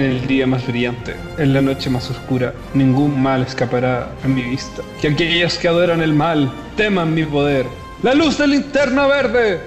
[0.00, 4.40] En el día más brillante, en la noche más oscura, ningún mal escapará a mi
[4.40, 4.80] vista.
[4.98, 7.66] Que aquellos que adoran el mal teman mi poder.
[8.02, 9.60] ¡La luz de linterna verde!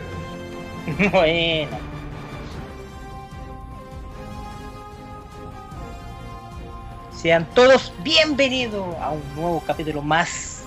[1.11, 1.77] Bueno.
[7.15, 10.63] Sean todos bienvenidos a un nuevo capítulo más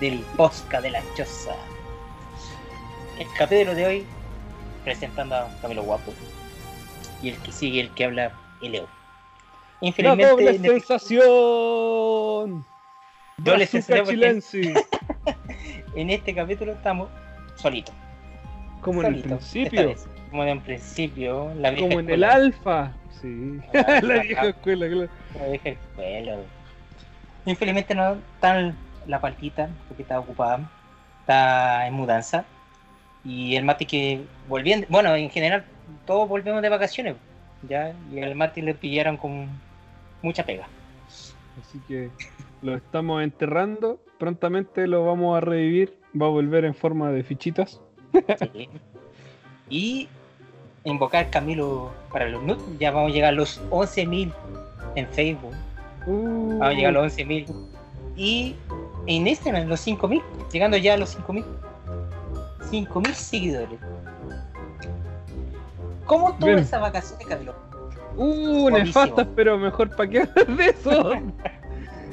[0.00, 1.54] del Posca de la Choza.
[3.18, 4.06] El capítulo de hoy
[4.84, 6.14] presentando a Camilo Guapo
[7.22, 8.32] y el que sigue, el que habla,
[8.62, 9.01] el Leo.
[9.82, 12.64] ¡La Infelizmente, doble en este- sensación!
[13.38, 14.42] Doble sensación
[15.96, 17.08] en este capítulo estamos
[17.56, 17.92] solitos.
[18.80, 19.88] Como en el principio.
[19.88, 20.06] vez.
[20.30, 22.92] Como en principio, la vieja Como en el alfa.
[23.20, 23.60] Sí.
[23.72, 25.08] La vieja escuela, claro.
[25.38, 26.36] La vieja escuela.
[27.44, 28.72] Infelizmente no está
[29.08, 30.70] la palquita porque está ocupada.
[31.20, 32.44] Está en mudanza.
[33.24, 35.64] Y el Mati que volviendo, bueno, en general
[36.06, 37.16] todos volvemos de vacaciones.
[37.68, 39.48] Ya, y al Mati le pillaron con
[40.22, 40.66] mucha pega.
[41.60, 42.10] Así que
[42.62, 44.00] lo estamos enterrando.
[44.18, 45.98] Prontamente lo vamos a revivir.
[46.20, 47.80] Va a volver en forma de fichitas.
[48.52, 48.68] Sí.
[49.68, 50.08] Y
[50.84, 52.62] invocar Camilo para los nudes.
[52.78, 54.32] Ya vamos a llegar a los 11.000
[54.96, 55.54] en Facebook.
[56.06, 57.46] Uh, Vamos a llegar a los 11.000.
[58.16, 58.54] Y
[59.06, 60.22] en Instagram, los 5.000.
[60.52, 61.44] Llegando ya a los 5.000.
[62.70, 63.80] 5.000 seguidores.
[66.06, 66.58] ¿Cómo tuvo Bien.
[66.58, 67.54] esa vacaciones, Camilo?
[68.16, 68.70] Uh, Buenísimo.
[68.70, 71.12] nefastas, pero mejor para qué hablar de eso.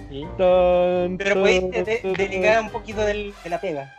[0.10, 3.94] Pero pudiste de- delegar un poquito del- de la pega.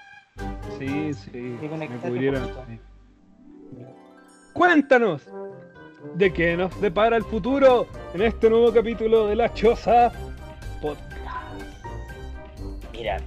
[0.79, 1.31] Sí, sí.
[1.61, 2.81] Me sí.
[4.53, 5.23] Cuéntanos
[6.15, 10.11] de qué nos depara el futuro en este nuevo capítulo de La Choza
[10.81, 11.07] Podcast.
[12.93, 13.19] Mira,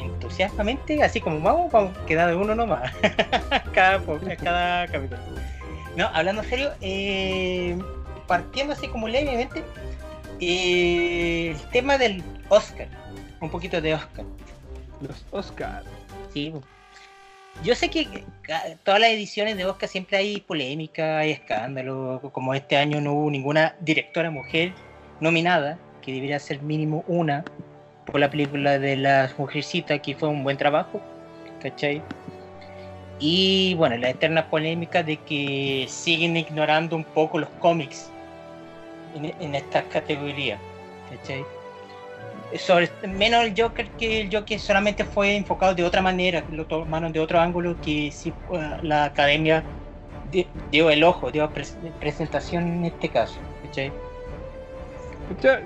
[0.00, 2.92] entusiasmamente, así como vamos, vamos a quedar de uno nomás.
[3.72, 4.00] cada,
[4.42, 5.20] cada capítulo.
[5.96, 7.76] No, hablando en serio, eh,
[8.26, 9.64] partiendo así como levemente,
[10.40, 12.88] eh, el tema del Oscar,
[13.40, 14.24] un poquito de Oscar.
[15.00, 15.82] Los Oscar.
[16.32, 16.52] Sí.
[17.64, 18.24] Yo sé que
[18.84, 23.30] todas las ediciones de Oscar siempre hay polémica, hay escándalo, como este año no hubo
[23.30, 24.72] ninguna directora mujer
[25.20, 27.42] nominada, que debería ser mínimo una,
[28.04, 31.00] por la película de las mujercitas, que fue un buen trabajo,
[31.62, 32.02] ¿cachai?
[33.18, 38.10] Y bueno, la eterna polémica de que siguen ignorando un poco los cómics
[39.14, 40.58] en, en estas categorías,
[42.58, 47.12] sobre menos el Joker que el Joker solamente fue enfocado de otra manera, lo tomaron
[47.12, 49.64] de otro ángulo que sí eh, la academia
[50.30, 53.38] di- dio el ojo, dio pres- presentación en este caso.
[53.64, 53.90] ¿cachai?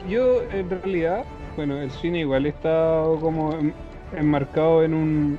[0.09, 1.25] Yo en realidad,
[1.57, 3.75] bueno, el cine igual está como en-
[4.17, 5.39] enmarcado en un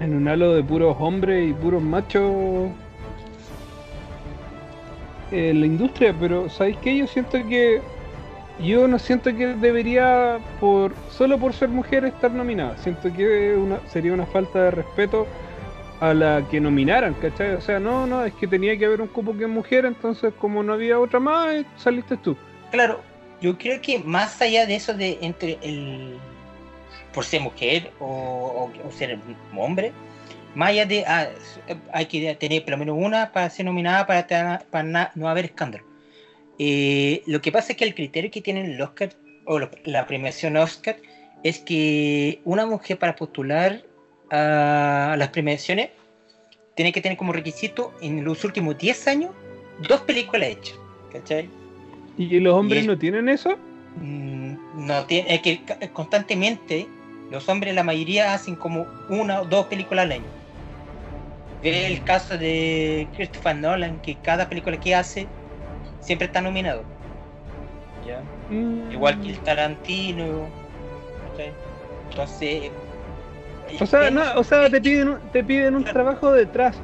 [0.00, 2.70] en un halo de puros hombres y puros machos
[5.30, 6.96] en la industria, pero ¿sabéis qué?
[6.96, 7.80] Yo siento que
[8.60, 12.76] yo no siento que debería por solo por ser mujer estar nominada.
[12.78, 15.26] Siento que sería una falta de respeto
[16.00, 17.54] a la que nominaran, ¿cachai?
[17.54, 20.32] O sea, no, no, es que tenía que haber un cupo que es mujer, entonces
[20.40, 22.36] como no había otra más, eh, saliste tú.
[22.70, 23.00] Claro,
[23.40, 26.16] yo creo que más allá de eso de entre el
[27.12, 29.18] por ser mujer o, o- o ser
[29.56, 29.92] hombre,
[30.54, 31.28] más allá de ah,
[31.92, 35.84] hay que tener por lo menos una para ser nominada para, para no haber escándalo.
[36.58, 39.10] Eh, lo que pasa es que el criterio que tiene el Oscar
[39.44, 40.96] o lo- la premiación Oscar
[41.44, 43.82] es que una mujer para postular
[44.30, 45.90] a las premiaciones
[46.74, 49.30] tiene que tener como requisito en los últimos 10 años
[49.88, 50.78] dos películas hechas.
[51.12, 51.48] ¿Cachai?
[52.18, 53.56] ¿Y los hombres es- no tienen eso?
[53.96, 55.62] Mm, no tiene es que
[55.92, 56.86] constantemente
[57.30, 60.24] los hombres la mayoría hacen como una o dos películas al año
[61.62, 65.26] Ve el caso de Christopher Nolan que cada película que hace
[66.00, 66.82] siempre está nominado
[68.06, 68.20] ¿ya?
[68.50, 68.92] Mm.
[68.92, 70.46] igual que el Tarantino
[72.10, 72.70] entonces
[73.80, 76.76] O sea, no, o sea, te piden, un- te piden un trabajo detrás.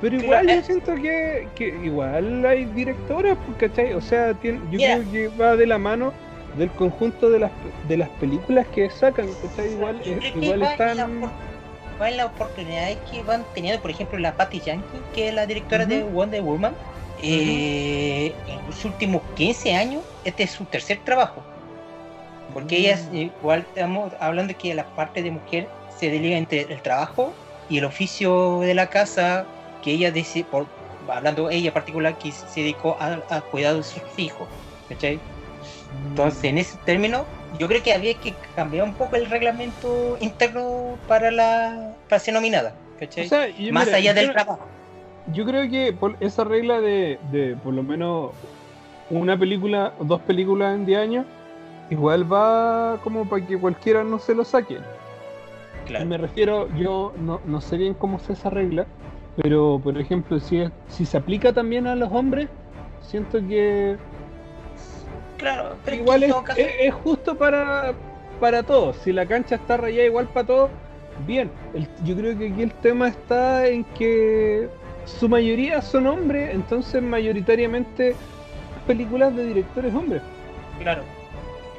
[0.00, 3.92] Pero igual Claro, yo siento que, que igual hay directoras, pues, ¿cachai?
[3.94, 6.12] O sea, tien- yo creo que va de la mano
[6.56, 7.52] del conjunto de las,
[7.88, 9.72] de las películas que sacan, ¿cachai?
[9.72, 10.98] Igual, eh, que igual la están...
[10.98, 11.30] opor-
[12.00, 14.84] va en las oportunidades que van teniendo, por ejemplo, la Patty Yankee,
[15.14, 16.02] que es la directora de.
[16.04, 16.74] Wonder Woman.
[17.20, 21.42] eh, en los últimos 15 años, este es su tercer trabajo.
[22.54, 25.68] Porque ella, es- igual estamos hablando que la parte de mujer
[25.98, 27.32] se delega entre el trabajo
[27.68, 29.44] y el oficio de la casa,
[29.82, 30.66] que ella dice, por,
[31.08, 34.48] hablando ella en particular, que se dedicó a, a cuidado de sus hijos.
[34.88, 35.18] ¿cachai?
[36.08, 37.24] Entonces, en ese término,
[37.58, 42.34] yo creo que había que cambiar un poco el reglamento interno para la para ser
[42.34, 43.26] nominada, ¿cachai?
[43.26, 44.66] O sea, yo- Más mira, allá del trabajo.
[45.32, 48.30] Yo creo que por esa regla de, de por lo menos
[49.10, 51.26] una película, dos películas en 10 años,
[51.90, 54.78] igual va como para que cualquiera no se lo saque.
[55.86, 56.04] Claro.
[56.06, 58.86] Me refiero, yo no, no sé bien cómo se esa regla,
[59.36, 62.48] pero por ejemplo, si, es- si se aplica también a los hombres,
[63.00, 63.96] siento que
[65.38, 67.94] Claro, pero igual en es, todo caso- es- es justo para,
[68.40, 68.96] para todos.
[68.96, 70.70] Si la cancha está rayada igual para todos,
[71.26, 71.50] bien.
[71.74, 74.68] El- yo creo que aquí el tema está en que
[75.06, 78.14] su mayoría son hombres, entonces mayoritariamente
[78.86, 80.22] películas de directores hombres.
[80.80, 81.02] Claro.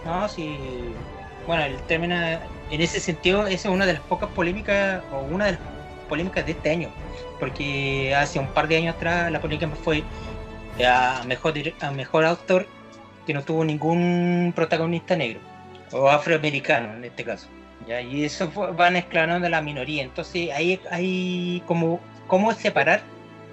[0.06, 0.58] No, sí.
[1.46, 5.46] Bueno, el término, en ese sentido, esa es una de las pocas polémicas, o una
[5.46, 5.62] de las
[6.08, 6.90] polémicas de este año.
[7.40, 10.04] Porque hace un par de años atrás la polémica fue
[10.86, 12.68] a mejor, a mejor autor
[13.30, 15.40] que no tuvo ningún protagonista negro,
[15.92, 17.48] o afroamericano en este caso.
[17.88, 18.02] ¿ya?
[18.02, 20.02] Y eso fue- van esclarando a la minoría.
[20.02, 23.02] Entonces ahí hay como cómo separar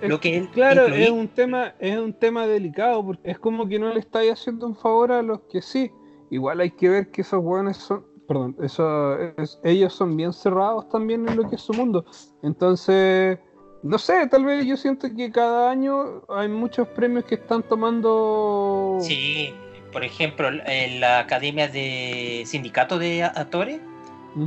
[0.01, 3.79] lo que él Claro, es un tema, es un tema delicado, porque es como que
[3.79, 5.91] no le estáis haciendo un favor a los que sí.
[6.31, 10.89] Igual hay que ver que esos hueones son, perdón, eso, es- ellos son bien cerrados
[10.89, 12.07] también en lo que es su mundo.
[12.43, 13.39] Entonces,
[13.83, 18.97] no sé, tal vez yo siento que cada año hay muchos premios que están tomando.
[19.01, 19.55] Sí,
[19.97, 23.81] por ejemplo, en la academia de sindicato de actores,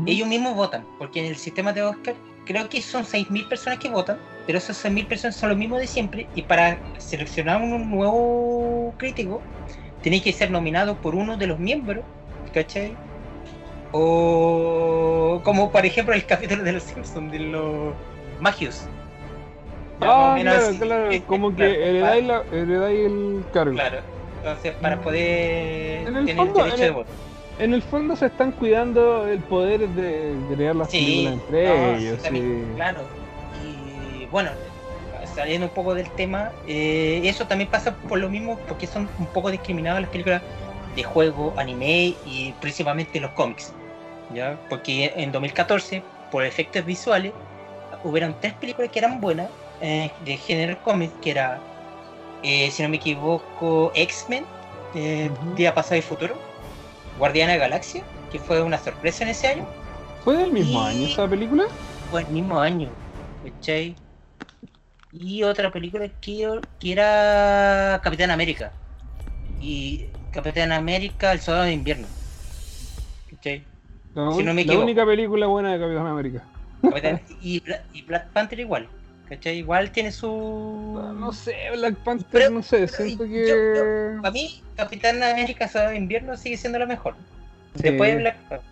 [0.05, 2.13] ellos mismos votan, porque en el sistema de Oscar
[2.45, 5.87] creo que son 6.000 personas que votan, pero esas 6.000 personas son los mismos de
[5.87, 9.41] siempre, y para seleccionar un nuevo crítico,
[10.03, 12.05] tenéis que ser nominado por uno de los miembros,
[12.53, 12.95] ¿cachai?
[13.91, 17.95] O como por ejemplo el capítulo de los Simpsons, de los
[18.39, 18.83] Magios.
[19.99, 20.77] Ah, claro, así.
[20.77, 23.73] claro, como que Claro, heredáis, la- heredáis el cargo.
[23.73, 27.09] Claro, entonces para poder En el tener fondo, derecho en de voto.
[27.59, 30.97] En el fondo se están cuidando el poder de crear las Sí,
[31.27, 32.23] películas entre no, sí, ellos.
[32.23, 32.75] también, sí.
[32.75, 33.01] claro.
[33.65, 34.51] Y bueno,
[35.35, 39.25] saliendo un poco del tema, eh, eso también pasa por lo mismo, porque son un
[39.27, 40.41] poco discriminadas las películas
[40.95, 43.73] de juego, anime y principalmente los cómics.
[44.33, 44.57] ¿ya?
[44.69, 46.01] Porque en 2014,
[46.31, 47.33] por efectos visuales,
[48.03, 49.49] hubieron tres películas que eran buenas
[49.81, 51.59] eh, de género cómic, que era,
[52.43, 54.45] eh, si no me equivoco, X-Men,
[54.95, 55.29] eh.
[55.55, 56.35] Día Pasado y Futuro,
[57.17, 59.65] Guardiana de la Galaxia, que fue una sorpresa en ese año.
[60.23, 61.65] ¿Fue del mismo Y- año esa película?
[62.11, 62.89] fue el mismo año,
[63.43, 63.95] ¿cachai?
[65.11, 68.71] Y otra película que, que era Capitán América.
[69.61, 72.07] Y Capitán América, el soldado de invierno.
[73.29, 73.63] ¿cachai?
[74.15, 76.43] La, Si no me la única película buena de Capitán América.
[76.81, 77.61] Capitán- y,
[77.93, 78.87] y Black Panther igual.
[79.29, 79.57] ¿Cachai?
[79.59, 80.27] Igual tiene su...
[81.17, 84.17] No sé, Black Panther, Pero- no sé, siento yo- que...
[84.21, 87.15] Para mí, Capitán América, soldado de invierno sigue siendo la mejor.
[87.75, 87.83] Sí.
[87.83, 88.69] Después de Black Panther.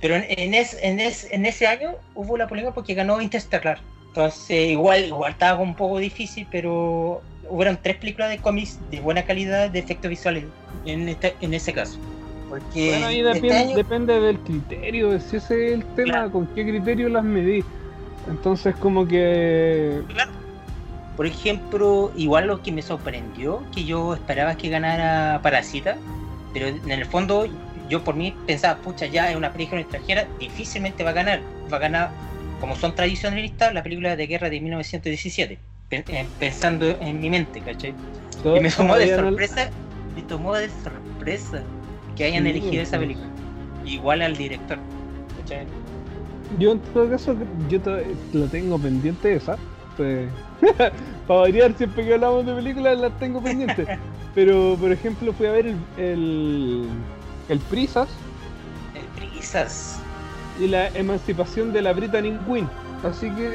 [0.00, 3.80] Pero en, en, es- en, es- en ese año hubo la polémica porque ganó Interstellar.
[4.08, 7.20] Entonces, igual, igual estaba un poco difícil, pero
[7.50, 10.44] hubieron tres películas de cómics de buena calidad de efectos visuales
[10.86, 11.98] en, este, en ese caso.
[12.48, 16.32] Porque Bueno, ahí este depende, año- depende del criterio, si ese es el tema, Claro.
[16.32, 17.62] con qué criterio las medí.
[18.28, 20.02] Entonces como que...
[20.12, 20.30] Claro.
[21.16, 25.96] Por ejemplo, igual lo que me sorprendió, que yo esperaba que ganara Parasita,
[26.52, 27.46] pero en el fondo
[27.88, 31.40] yo por mí pensaba, pucha, ya es una película extranjera, difícilmente va a ganar.
[31.72, 32.10] Va a ganar,
[32.60, 35.58] como son tradicionalistas, la película de guerra de 1917,
[35.88, 37.94] pen- eh, pensando en mi mente, ¿cachai?
[38.44, 39.70] Y me tomó de sorpresa,
[40.14, 41.62] me tomó de sorpresa
[42.14, 43.26] que hayan Sí, elegido esa película.
[43.84, 44.78] Igual al director,
[45.40, 45.66] ¿cachai?
[46.58, 47.34] Yo en todo caso,
[47.68, 47.78] yo
[48.32, 49.56] la tengo pendiente esa.
[49.96, 50.28] Pues,
[51.26, 53.86] para variar, siempre que hablamos de películas las tengo pendientes.
[54.34, 56.88] Pero, por ejemplo, fui a ver el, el,
[57.48, 58.08] el Prisas
[58.94, 60.00] Eh, Prisas.
[60.60, 62.68] y la emancipación de la Brittany Queen.
[63.04, 63.48] Así que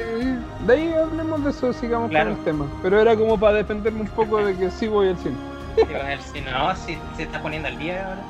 [0.66, 2.30] de ahí hablemos de eso, sigamos Claro.
[2.30, 2.66] con el tema.
[2.82, 5.34] Pero era como para defenderme un poco de que sí voy al cine.
[5.76, 8.22] Digo, a ver si no, si se está poniendo al día ahora.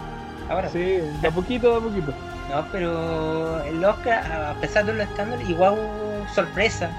[0.50, 0.68] Ahora.
[0.70, 2.12] Sí, de a poquito, de a poquito.
[2.46, 6.98] No, pero el Oscar, a pesar de los escándalos, igual hubo sorpresa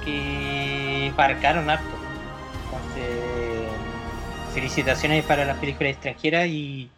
[0.00, 2.02] que marcaron harto.
[2.64, 3.82] Entonces,
[4.46, 6.90] felicitaciones para las películas extranjeras y,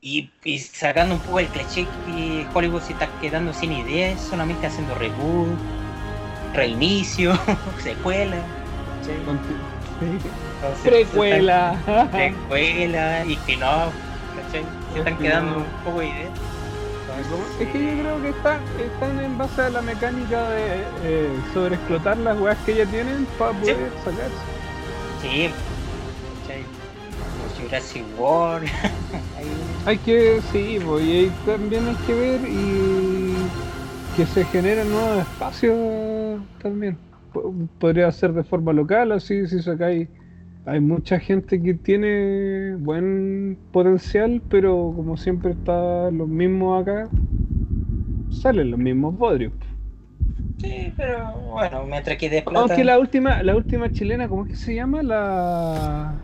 [0.00, 4.66] y, y sacando un poco el cliché que Hollywood se está quedando sin ideas, solamente
[4.66, 5.62] haciendo reboot,
[6.52, 7.34] reinicio,
[7.78, 8.54] secuela.
[9.24, 9.68] Conti-
[10.54, 11.84] Entonces, Precuela.
[12.14, 13.96] precuela y spin-off,
[14.34, 14.72] ¿cachai?
[14.88, 16.34] Se están quedando un poco de ideas.
[17.60, 22.16] Es que yo creo que están, están en base a la mecánica de eh, sobreexplotar
[22.18, 23.58] las weas que ya tienen para Sí.
[23.60, 23.90] poder.
[25.20, 25.50] Sí,
[26.42, 26.62] ¿cachai?
[27.18, 28.68] Como Jurassic World.
[29.36, 29.46] ahí,
[29.86, 33.34] Hay que, sí, pues, y ahí también hay que ver y
[34.16, 36.96] que se generen nuevos espacios también.
[37.32, 40.08] Po- Podría ser de forma local, así si sacáis
[40.68, 47.08] hay mucha gente que tiene buen potencial, pero como siempre está los mismos acá,
[48.30, 49.52] salen los mismos bodrios.
[50.60, 54.56] Sí, pero bueno, mientras que de Aunque la última, la última chilena, ¿cómo es que
[54.56, 55.02] se llama?
[55.02, 56.14] La,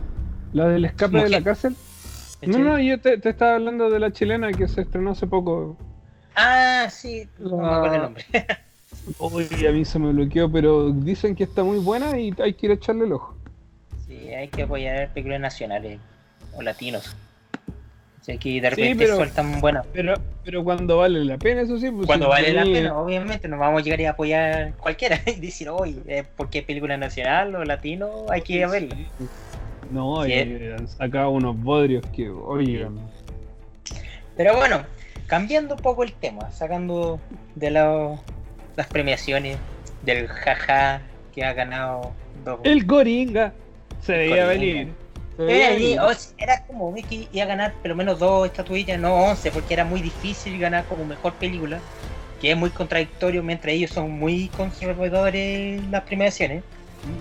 [0.53, 1.75] la del escape de la cárcel.
[2.45, 5.77] No, no, yo te, estaba hablando de la chilena que se estrenó hace poco.
[6.35, 8.25] Ah, sí, no me acuerdo el nombre.
[9.19, 12.67] Uy, a mí se me bloqueó, pero dicen que está muy buena y hay que
[12.67, 13.34] ir a echarle el ojo.
[14.35, 15.99] Sí, hay que apoyar películas nacionales
[16.53, 17.15] o latinos.
[18.27, 19.85] O que de repente sueltan buenas.
[19.93, 21.91] Pero, pero cuando vale la pena, eso sí.
[21.91, 25.69] Pues cuando vale la pena, obviamente, nos vamos a llegar a apoyar cualquiera y decir,
[25.69, 28.95] oye, eh, porque película nacional o latino, hay que verla.
[29.91, 32.97] No, han sacado unos bodrios que, oigan.
[34.35, 34.81] Pero bueno,
[35.27, 37.19] cambiando un poco el tema, sacando
[37.53, 38.19] de lado
[38.75, 39.57] las premiaciones
[40.03, 41.01] del jaja
[41.33, 42.11] que ha ganado
[42.63, 43.53] El Goringa.
[44.05, 44.93] Se veía venir.
[46.37, 50.01] Era, como que iba a ganar pelo menos dos estatuillas, no once, porque era muy
[50.01, 51.79] difícil ganar como mejor película,
[52.39, 56.63] que es muy contradictorio mientras ellos son muy conservadores en las premiaciones.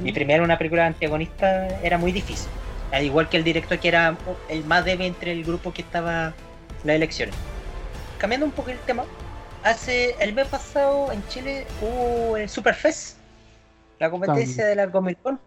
[0.02, 2.48] Mi primera una película antagonista era muy difícil,
[2.92, 4.16] al igual que el director que era
[4.48, 7.34] el más débil entre el grupo que estaba en las elecciones.
[8.18, 9.04] Cambiando un poco el tema,
[9.64, 13.18] hace el mes pasado en Chile hubo el Superfest,
[13.98, 15.40] la competencia de la Comic Con.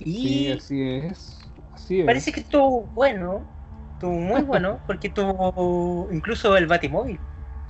[0.00, 1.38] Y sí, así es.
[1.74, 2.06] Así es.
[2.06, 3.42] Parece que estuvo bueno,
[3.94, 7.18] estuvo muy bueno, porque tuvo incluso el Batimóvil.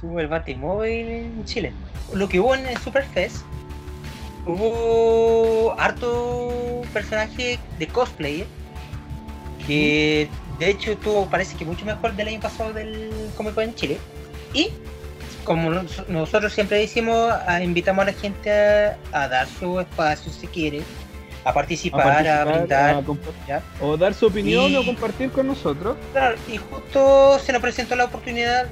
[0.01, 1.73] Tuvo el Batimóvil en Chile.
[2.15, 3.45] Lo que hubo en el Superfest,
[4.47, 8.47] hubo harto personaje de cosplay
[9.67, 13.75] que de hecho tuvo parece que mucho mejor del año pasado del Comic Con en
[13.75, 13.99] Chile.
[14.55, 14.71] Y
[15.45, 15.71] como
[16.09, 17.33] nosotros siempre decimos,
[17.63, 18.51] invitamos a la gente
[19.13, 20.83] a, dar su espacio si quiere,
[21.45, 23.05] a participar, a, brindar.
[23.81, 25.97] o dar su opinión o compartir con nosotros.
[26.13, 28.67] Claro, y justo se nos presentó la oportunidad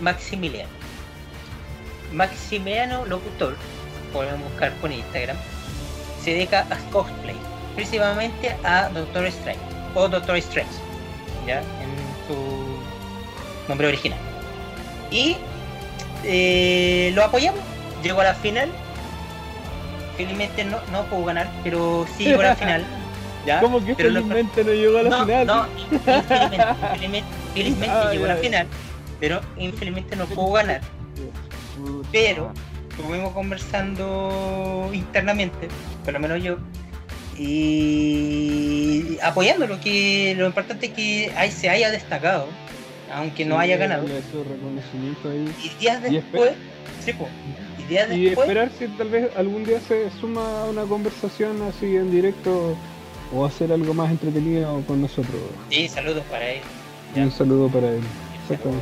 [0.00, 0.70] Maximiliano.
[2.12, 3.56] Maximiliano Locutor,
[4.12, 5.36] podemos buscar por Instagram,
[6.22, 7.36] se dedica a cosplay,
[7.74, 9.60] principalmente a Doctor Strange
[9.94, 10.70] o Doctor Strange,
[11.46, 11.90] ya en
[12.28, 12.78] su
[13.68, 14.18] nombre original.
[15.10, 15.36] Y
[16.24, 17.60] eh, lo apoyamos,
[18.02, 18.70] llegó a la final.
[20.16, 22.84] Felizmente no, no pudo ganar, pero sí llegó a la final.
[23.46, 23.60] ¿ya?
[23.60, 25.46] ¿Cómo que felizmente no llegó a la final?
[25.46, 28.66] No, infelizmente, felizmente, ah, llegó a la final,
[29.20, 30.80] pero infelizmente no pudo ganar.
[32.12, 32.52] Pero
[32.90, 35.68] estuvimos conversando internamente,
[36.04, 36.58] por lo menos yo,
[37.36, 42.46] y apoyándolo, que lo importante es que ahí se haya destacado
[43.14, 44.06] aunque no haya ganado.
[45.62, 46.52] Y días después,
[47.06, 47.12] y,
[47.90, 52.76] esperar si tal vez algún día se suma a una conversación así en directo
[53.34, 55.40] o hacer algo más entretenido con nosotros.
[55.70, 56.60] Sí, saludos para él.
[57.16, 58.02] un saludo para él.
[58.64, 58.80] Un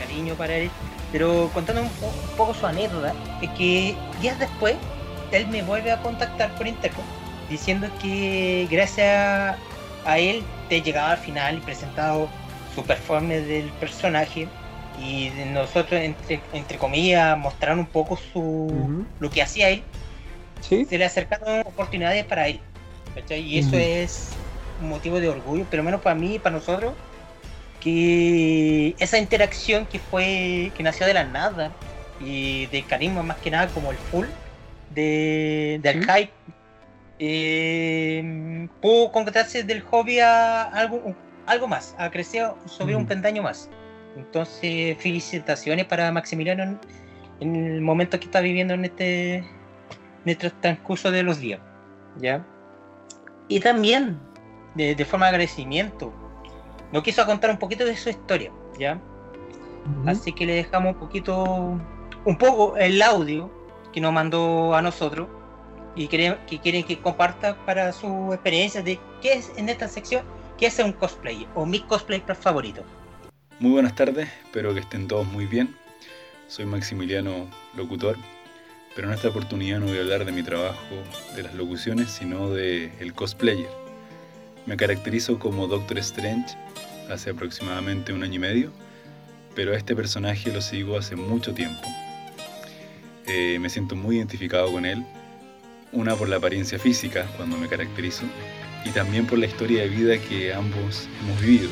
[0.00, 0.70] cariño para él.
[1.12, 1.90] Pero contando un,
[2.36, 4.74] poco su anécdota, es que días después
[5.32, 7.04] él me vuelve a contactar por internet
[7.50, 9.56] diciendo que gracias
[10.04, 12.28] a él te llegaba al final y presentado
[12.74, 14.48] su performance del personaje
[15.00, 19.82] y nosotros entre, entre comillas mostrar un poco su lo que hacía él.
[20.60, 22.60] Se le acercaron oportunidades para él
[23.30, 24.30] y eso es
[24.80, 26.94] un motivo de orgullo pero menos para mí y para nosotros
[27.80, 31.72] que esa interacción que fue que nació de la nada
[32.20, 34.26] y de carisma más que nada como el full
[34.94, 36.32] de, del hype
[37.18, 41.14] eh, pudo concretarse del hobby a algo
[41.46, 43.70] algo más, ha crecido sobre un pendaño más.
[44.16, 46.78] Entonces, felicitaciones para Maximiliano
[47.40, 49.46] en, el momento que está viviendo en este, en
[50.24, 51.60] este transcurso de los días.
[52.18, 52.44] ¿ya?
[53.48, 54.18] Y también,
[54.74, 56.12] de, forma de agradecimiento,
[56.92, 58.50] nos quiso contar un poquito de su historia.
[58.78, 59.00] ¿ya?
[60.06, 61.78] Así que le dejamos un poquito,
[62.24, 63.50] un poco el audio
[63.92, 65.28] que nos mandó a nosotros
[65.94, 70.24] y que quieren que comparta para su experiencia de qué es en esta sección
[70.58, 72.82] ¿Qué es un cosplay o mi cosplay favorito?
[73.58, 75.74] Muy buenas tardes, espero que estén todos muy bien.
[76.46, 78.18] Soy Maximiliano Locutor,
[78.94, 80.94] pero en esta oportunidad no voy a hablar de mi trabajo,
[81.34, 83.70] de las locuciones, sino de el cosplayer.
[84.66, 86.54] Me caracterizo como Doctor Strange
[87.10, 88.72] hace aproximadamente un año y medio,
[89.54, 91.80] pero a este personaje lo sigo hace mucho tiempo.
[93.26, 95.02] Eh, me siento muy identificado con él,
[95.92, 98.24] una por la apariencia física, cuando me caracterizo,
[98.84, 101.70] y también por la historia de vida que ambos hemos vivido.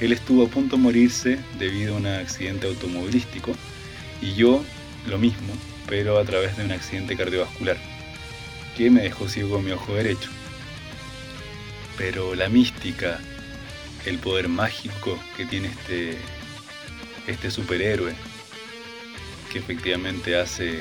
[0.00, 3.54] Él estuvo a punto de morirse debido a un accidente automovilístico
[4.22, 4.64] y yo
[5.06, 5.52] lo mismo,
[5.86, 7.76] pero a través de un accidente cardiovascular
[8.76, 10.30] que me dejó ciego mi ojo derecho.
[11.98, 13.20] pero la mística,
[14.06, 16.16] el poder mágico que tiene este,
[17.26, 18.14] este superhéroe,
[19.52, 20.80] que efectivamente hace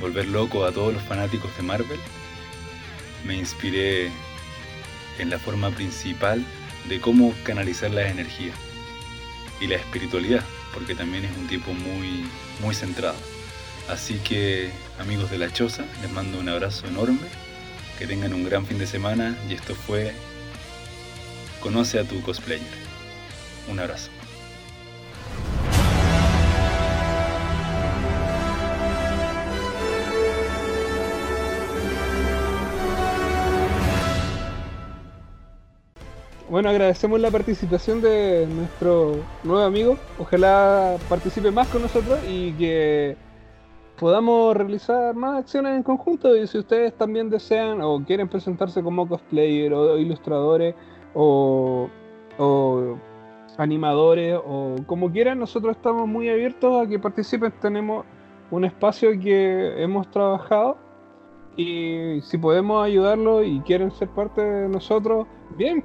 [0.00, 2.00] volver loco a todos los fanáticos de Marvel,
[3.24, 4.10] me inspiré
[5.20, 6.44] en la forma principal
[6.88, 8.52] de cómo canalizar la energía
[9.60, 12.24] y la espiritualidad, porque también es un tipo muy,
[12.60, 13.16] muy centrado.
[13.88, 17.28] Así que, amigos de la Choza, les mando un abrazo enorme,
[17.98, 20.12] que tengan un gran fin de semana y esto fue
[21.60, 22.62] Conoce a tu cosplayer.
[23.68, 24.10] Un abrazo.
[36.48, 39.98] Bueno, agradecemos la participación de nuestro nuevo amigo.
[40.16, 43.16] Ojalá participe más con nosotros y que
[43.98, 46.36] podamos realizar más acciones en conjunto.
[46.36, 50.76] Y si ustedes también desean o quieren presentarse como cosplayer o ilustradores
[51.14, 51.88] o,
[52.38, 52.96] o
[53.58, 57.52] animadores o como quieran, nosotros estamos muy abiertos a que participen.
[57.60, 58.06] Tenemos
[58.52, 60.78] un espacio que hemos trabajado
[61.56, 65.26] y si podemos ayudarlos y quieren ser parte de nosotros,
[65.56, 65.82] bien,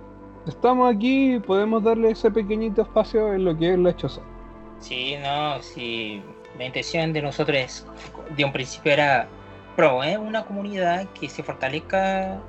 [0.48, 4.21] estamos aquí y podemos darle ese pequeñito espacio en lo que es la choza.
[4.79, 6.21] Sí, no, sí.
[6.57, 7.88] La intención de nosotros es,
[8.36, 9.27] de un principio era
[9.75, 12.39] promover una comunidad que se fortalezca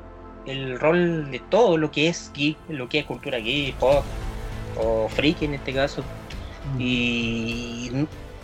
[0.47, 4.05] el rol de todo lo que es geek, lo que es cultura geek, pop
[4.77, 6.03] o freak en este caso.
[6.75, 6.81] Mm.
[6.81, 7.91] Y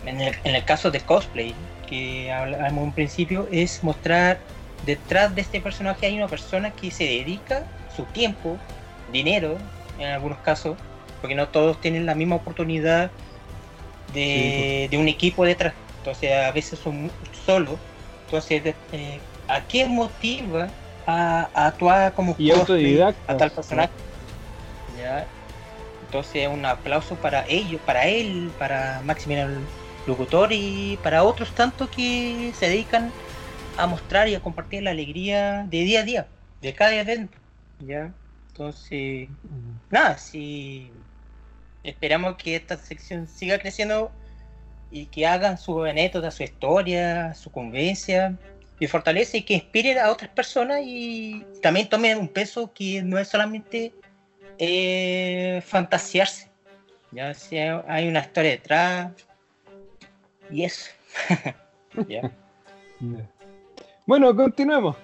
[0.05, 1.53] en el, en el caso de cosplay,
[1.89, 4.39] que hablamos en un principio, es mostrar
[4.85, 8.57] detrás de este personaje hay una persona que se dedica su tiempo,
[9.11, 9.57] dinero
[9.97, 10.77] en algunos casos,
[11.21, 13.11] porque no todos tienen la misma oportunidad
[14.13, 15.73] de, de un equipo detrás.
[15.97, 17.11] Entonces a veces son
[17.45, 17.75] solos.
[18.25, 20.69] Entonces, eh, ¿a qué motiva
[21.05, 23.33] a, a actuar como Y autodidacta.
[23.33, 23.91] a tal personaje?
[24.97, 25.25] ¿Ya?
[26.05, 29.59] Entonces un aplauso para ellos, para él, para Maximiliano
[30.07, 33.11] Locutor y para otros tantos que se dedican
[33.77, 36.27] a mostrar y a compartir la alegría de día a día,
[36.61, 37.37] de cada evento.
[37.79, 38.11] ¿Ya?
[38.59, 39.29] Entonces,
[39.89, 40.91] nada, si
[41.81, 44.11] esperamos que esta sección siga creciendo
[44.91, 48.37] y que hagan su anécdota, su historia, su convivencia
[48.77, 53.17] y fortalece y que inspiren a otras personas y también tomen un peso que no
[53.17, 53.93] es solamente
[54.57, 56.49] eh, fantasearse.
[57.13, 59.13] Ya si hay una historia detrás
[60.51, 60.91] y eso.
[64.05, 64.97] Bueno, continuemos.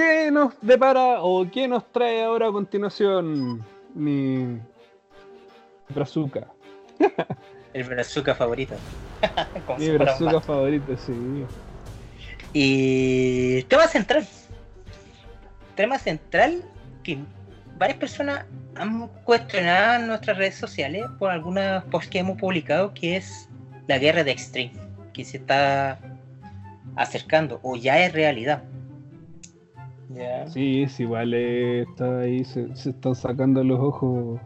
[0.00, 3.62] ¿Qué nos depara o qué nos trae ahora a continuación
[3.94, 4.58] mi
[5.90, 6.46] brazuca?
[7.74, 8.76] El brazuca favorito.
[9.76, 10.40] Mi brazuca vato.
[10.46, 11.44] favorita, sí.
[12.54, 14.26] Y tema central.
[15.74, 16.64] Tema central
[17.02, 17.18] que
[17.76, 23.18] varias personas han cuestionado en nuestras redes sociales por algunas posts que hemos publicado, que
[23.18, 23.50] es
[23.86, 24.72] la guerra de Extreme,
[25.12, 25.98] que se está
[26.96, 28.62] acercando o ya es realidad.
[30.14, 30.46] Ya.
[30.48, 34.40] Sí, es igual eh, está ahí, se, se están sacando los ojos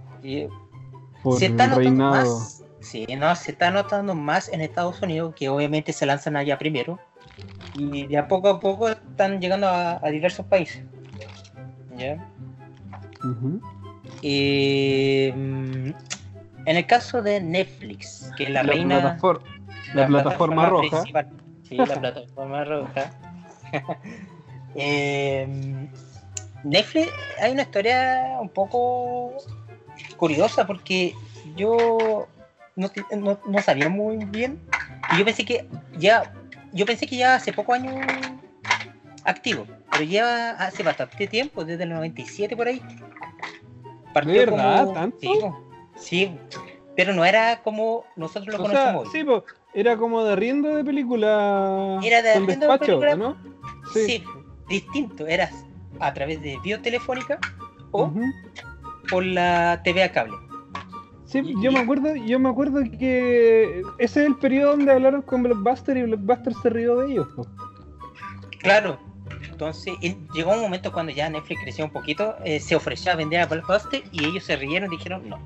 [1.22, 2.12] por se está reinado.
[2.38, 2.64] más.
[2.80, 6.98] Sí, no, se está notando más en Estados Unidos, que obviamente se lanzan allá primero.
[7.74, 10.82] Y de a poco a poco están llegando a, a diversos países.
[11.96, 12.16] ¿Ya?
[13.24, 13.60] Ujú.
[14.20, 15.88] Y, mm,
[16.66, 19.18] en el caso de Netflix, que es la, La, reina.
[19.94, 20.88] la plataforma roja.
[20.90, 21.28] principal.
[21.62, 23.12] Sí, la plataforma roja.
[24.74, 25.46] Eh,
[26.64, 27.08] Netflix,
[27.40, 29.36] hay una historia un poco
[30.16, 31.14] curiosa porque
[31.56, 32.26] yo
[32.76, 34.58] no, no- no sabía muy bien
[35.12, 36.32] y yo pensé que ya
[36.72, 37.94] yo pensé que ya hace pocos años
[39.24, 42.82] activo pero lleva hace bastante tiempo desde el 97 por ahí
[44.14, 44.80] ¿De verdad?
[44.80, 45.28] como- ¿Tanto?
[45.96, 46.36] sí,
[46.96, 49.12] pero no era como nosotros lo O sea, conocemos hoy.
[49.12, 51.98] sí, po, era como de arriendo de película.
[52.02, 53.16] Era de de película.
[53.16, 53.36] ¿no?
[53.92, 54.24] Sí.
[54.68, 55.26] Distinto.
[55.26, 55.52] Eras
[56.00, 57.38] a través de biotelefónica
[57.92, 58.12] o
[59.10, 60.34] por la TV a cable.
[61.26, 64.92] Sí, Y- yo y- me acuerdo, yo me acuerdo que ese es el periodo donde
[64.92, 67.28] hablaron con Blockbuster y Blockbuster se rió de ellos.
[68.60, 68.98] Claro.
[69.50, 73.14] Entonces y llegó un momento cuando ya Netflix creció un poquito, eh, se ofreció a
[73.16, 75.38] vender a Blockbuster y ellos se rieron y dijeron no.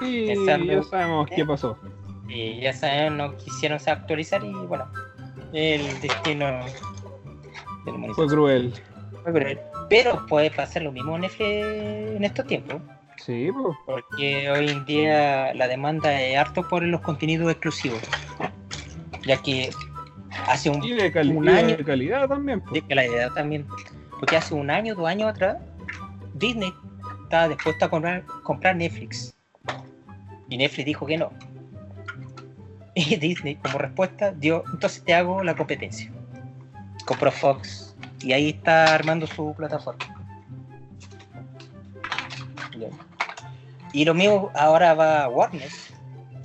[0.00, 1.34] Y Pensando- ya sabemos ¿Eh?
[1.36, 1.78] qué pasó.
[2.28, 4.86] Y ya saben, no quisieron actualizar y bueno,
[5.52, 6.60] el destino.
[8.14, 8.72] Fue cruel.
[9.22, 9.60] Fue cruel.
[9.88, 12.80] Pero puede pasar lo mismo en Netflix en estos tiempos.
[13.18, 13.76] Sí, pues.
[13.86, 18.00] Porque hoy en día la demanda es harto por los contenidos exclusivos.
[19.24, 19.70] Ya que
[20.48, 21.76] hace un Y de, Un año.
[21.84, 22.62] calidad también.
[22.72, 23.66] de calidad también.
[24.18, 25.56] Porque hace un año, dos años atrás,
[26.34, 26.72] Disney
[27.24, 29.34] estaba dispuesto a comprar, comprar Netflix.
[30.48, 31.32] Y Netflix dijo que no.
[32.94, 36.11] Y Disney, como respuesta, dio, entonces te hago la competencia.
[37.04, 37.94] Compró Fox.
[38.20, 40.04] Y ahí está armando su plataforma.
[43.92, 45.68] Y lo mismo ahora va Warner.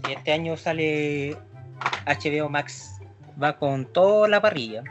[0.07, 1.37] Y este año sale
[2.05, 2.99] HBO Max.
[3.41, 4.83] Va con toda la parrilla.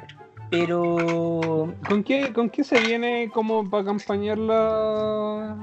[0.50, 5.56] Pero ¿Con qué, ¿Con qué se viene como para acompañarla?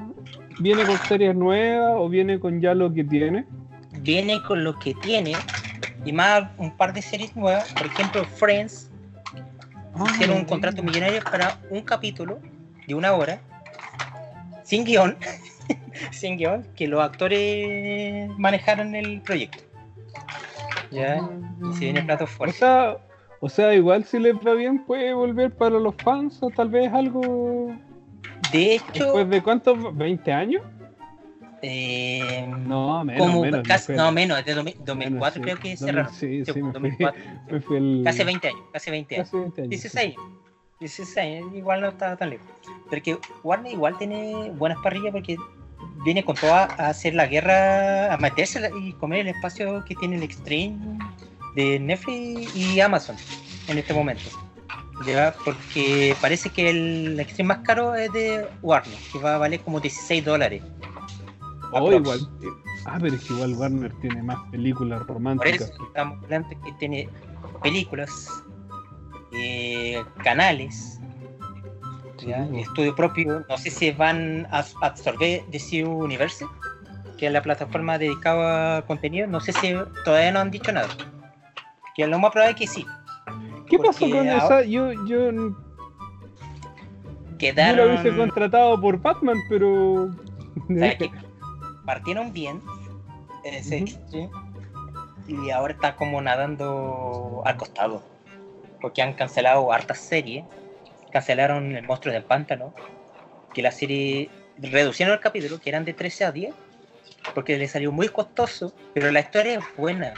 [0.60, 3.46] ¿Viene con series nuevas o viene con ya lo que tiene?
[4.04, 5.34] viene con lo que tiene.
[6.06, 7.72] Y más un par de series nuevas.
[7.74, 8.90] Por ejemplo, Friends.
[10.12, 12.40] Hicieron un contrato millonario para un capítulo
[12.88, 13.40] de una hora.
[14.64, 15.18] Sin guion.
[16.12, 16.68] sin guion.
[16.76, 19.64] Que los actores manejaron el proyecto.
[20.92, 21.18] Ya.
[21.70, 22.58] Y se viene plato O fuerte.
[22.58, 22.98] sea,
[23.40, 26.92] o sea, igual si les va bien puede volver para los fans o tal vez
[26.94, 27.76] algo
[28.52, 30.64] De hecho, después de cuántos, ¿20 años?
[31.64, 33.68] Eh, No, menos, como menos.
[33.68, 35.42] casi, me no menos, es de 2000 menos, 2004 sí.
[35.42, 36.14] creo que 2000, cerraron.
[36.14, 37.22] Sí, sí, me fui, 2004.
[37.52, 38.02] me fui el...
[38.04, 39.28] Casi 20 años, casi 20 años.
[39.28, 39.70] Casi 20 años.
[39.70, 40.44] 16 años.
[40.80, 42.48] 16 años, igual no está tan lejos.
[42.90, 45.38] Pero que Warner igual tiene buenas parrillas porque
[46.04, 50.18] viene con todo a hacer la guerra, a meterse y comer el espacio que tiene
[50.18, 50.78] el Extreme
[51.56, 53.16] de Netflix y Amazon
[53.68, 54.24] en este momento.
[55.06, 59.62] Ya, porque parece que el Extreme más caro es de Warner, que va a valer
[59.62, 60.62] como 16 dólares.
[61.74, 62.02] Oh, Aprox.
[62.02, 62.30] igual.
[62.86, 65.62] Ah, pero es que igual Warner tiene más películas Por románticas.
[65.72, 67.10] eso estamos hablando que tiene
[67.62, 68.44] películas,
[69.32, 71.00] eh, canales,
[72.26, 72.48] ¿ya?
[72.48, 73.46] Sí, estudio propio.
[73.50, 76.46] No sé si van a absorber DC Universe,
[77.18, 79.28] que es la plataforma dedicada a contenido.
[79.28, 79.74] No sé si
[80.06, 80.88] todavía no han dicho nada.
[81.96, 82.86] Que lo más probable es que sí.
[83.68, 84.62] ¿Qué pasó con ahora- esa?
[84.64, 85.56] Yo, yo, yo
[87.38, 87.78] Quedaron.
[87.78, 90.10] lo hubiese contratado por Batman, pero.
[90.68, 91.12] ¿sabes qué?
[91.86, 92.62] Partieron bien
[93.44, 93.86] ese
[95.28, 98.04] y ahora está como nadando al costado.
[98.82, 100.44] Porque han cancelado hartas series.
[101.12, 102.74] Cancelaron El monstruo del pantano.
[103.54, 106.54] Que la serie reducieron el capítulo, que eran de 13 a 10.
[107.34, 108.74] Porque le salió muy costoso.
[108.94, 110.14] Pero la historia es buena.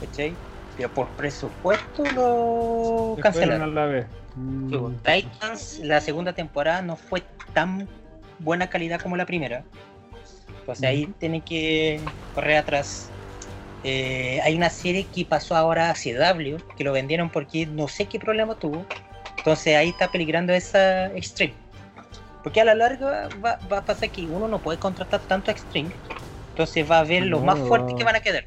[0.00, 0.34] ¿Cachai?
[0.76, 3.62] Pero por presupuesto lo Se cancelaron.
[3.62, 4.06] a la vez.
[4.36, 4.94] Mm.
[5.02, 7.88] Titans, la segunda temporada no fue tan
[8.38, 9.64] buena calidad como la primera.
[10.60, 12.00] Entonces ahí tienen que
[12.34, 13.10] correr atrás.
[13.82, 18.06] Eh, hay una serie que pasó ahora a CW, que lo vendieron porque no sé
[18.06, 18.84] qué problema tuvo.
[19.38, 21.54] Entonces ahí está peligrando esa Extreme.
[22.42, 25.52] Porque a la larga va, va a pasar que uno no puede contratar tanto a
[25.54, 25.90] Extreme.
[26.50, 27.66] Entonces va a ver los más No.
[27.66, 28.44] fuertes que van a quedar.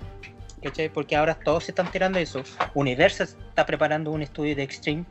[0.62, 0.90] ¿Cachai?
[0.90, 2.44] Porque ahora todos se están tirando eso.
[2.74, 5.04] Universal está preparando un estudio de Extreme.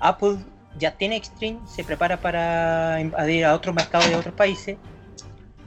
[0.00, 0.38] Apple
[0.78, 4.76] ya tiene Extreme, se prepara para invadir a otros mercados de otros países.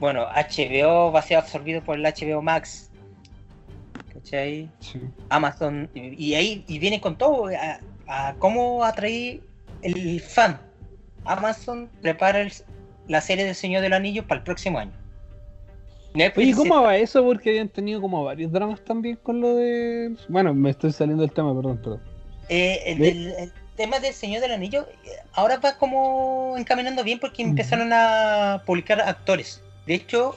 [0.00, 2.90] Bueno, HBO va a ser absorbido por el HBO Max.
[4.12, 4.68] ¿Cachai?
[4.80, 5.00] Sí.
[5.28, 5.88] Amazon.
[5.94, 9.40] Y, y ahí y viene con todo a, a cómo atraer
[9.82, 10.60] el fan.
[11.24, 12.52] Amazon prepara el-
[13.08, 14.92] la serie del Señor del Anillo para el próximo año.
[16.14, 17.22] Netflix Oye, ¿cómo va eso?
[17.22, 20.16] Porque habían tenido como varios dramas también con lo de.
[20.28, 22.00] Bueno, me estoy saliendo del tema, perdón, perdón.
[22.48, 27.90] Eh, el, tema del Señor del Anillo eh, ahora va como encaminando bien porque empezaron
[27.92, 29.62] a publicar actores.
[29.90, 30.36] De hecho,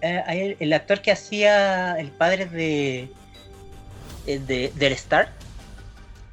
[0.00, 3.08] eh, el, actor que hacía el padre de,
[4.26, 5.30] eh, de del Star,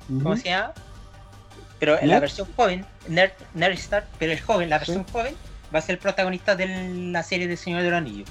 [0.07, 0.73] ¿cómo se llama?
[1.77, 4.93] Pero en la versión joven, Nerd, Nerd Star, pero el joven, la Sí.
[4.93, 5.35] versión joven,
[5.71, 6.65] va a ser el protagonista de
[7.12, 8.25] la serie del Señor del Anillo.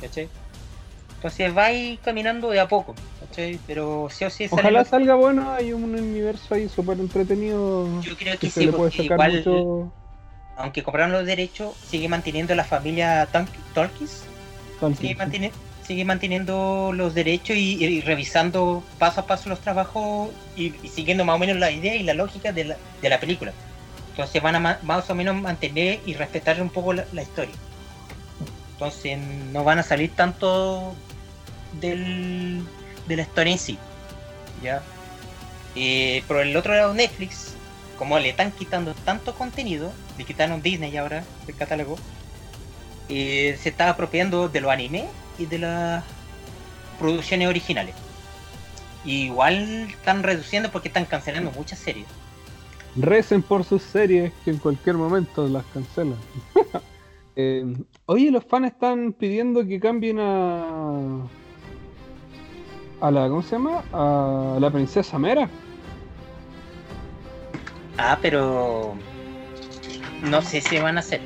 [0.00, 0.28] ¿Cachai?
[1.16, 3.58] Entonces va a ir caminando de a poco, ¿cachai?
[3.66, 8.34] Pero sí o sí Ojalá salga bueno, hay un universo ahí súper entretenido Yo creo
[8.34, 9.92] que que se sí, le puede sacar igual, mucho.
[10.60, 14.22] Aunque compraron los derechos, sigue manteniendo la familia Tol- Tolkis,
[14.96, 15.52] sigue, manteni-
[15.86, 21.24] sigue manteniendo los derechos y, y revisando paso a paso los trabajos y, y siguiendo
[21.24, 23.52] más o menos la idea y la lógica de la, de la película.
[24.10, 27.54] Entonces van a ma- más o menos mantener y respetar un poco la, la historia.
[28.72, 29.18] Entonces
[29.52, 30.94] no van a salir tanto
[31.80, 32.62] del,
[33.06, 33.78] de la historia en sí.
[34.62, 34.82] ¿ya?
[35.74, 37.54] Eh, por el otro lado Netflix,
[38.00, 41.96] como le están quitando tanto contenido, le quitaron Disney ahora del catálogo,
[43.10, 45.04] eh, se está apropiando de los animes
[45.38, 46.02] y de las
[46.98, 47.94] producciones originales.
[49.04, 52.06] Igual están reduciendo porque están cancelando muchas series.
[52.96, 56.16] Recen por sus series que en cualquier momento las cancelan.
[57.36, 57.64] Eh,
[58.06, 61.22] oye, los fans están pidiendo que cambien a.
[63.00, 63.28] a la.
[63.28, 63.84] ¿Cómo se llama?
[63.92, 65.48] A la princesa Mera.
[68.02, 68.94] Ah, pero
[70.22, 71.20] no sé si van a hacer.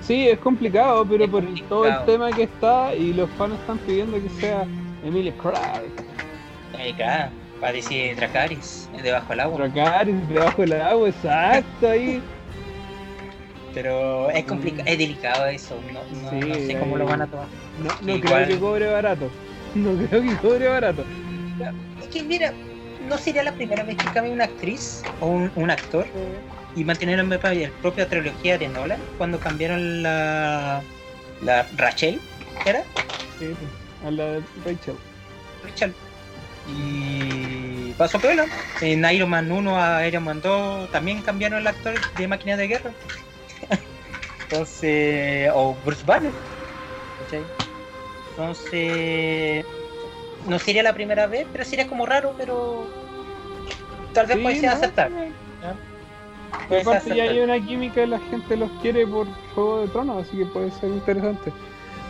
[0.00, 3.78] Sí, es complicado, pero Es por todo el tema que está y los fans están
[3.78, 4.64] pidiendo que sea
[5.04, 6.02] Emilia Clarke.
[6.76, 7.30] Ahí acá,
[7.60, 9.68] para decir Dracaris, debajo del agua.
[9.68, 12.20] Dracarys debajo del agua, exacto ahí.
[13.72, 15.78] Pero es complicado, es delicado eso.
[15.92, 17.46] No, no, Sí, no sé cómo lo van a tomar.
[17.80, 18.44] No, no Igual.
[18.44, 19.30] creo que cobre barato.
[19.76, 21.04] No creo que cobre barato.
[22.00, 22.52] Es que mira,
[23.08, 26.06] no sería la primera vez que cambia una actriz o un, un actor
[26.74, 30.82] y mantener la la propia trilogía de Nolan cuando cambiaron la,
[31.42, 32.20] la Rachel,
[32.64, 32.84] ¿era?
[33.38, 33.54] Sí,
[34.06, 34.96] a la Rachel.
[35.64, 35.94] Rachel.
[36.66, 38.44] Y pasó pelo.
[38.80, 42.68] En Iron Man 1 a Iron Man 2 también cambiaron el actor de máquina de
[42.68, 42.92] guerra.
[44.42, 46.32] Entonces, o Bruce Banner.
[47.18, 47.50] ¿cachai?
[48.30, 49.66] Entonces,
[50.44, 52.96] no sería la primera vez, pero sería como raro, pero
[54.12, 55.16] tal vez Sí, puede ser no, aceptar.
[56.70, 59.88] eh, ser Aparte ya hay una química y la gente los quiere por Juego de
[59.88, 61.52] Tronos, así que puede ser interesante.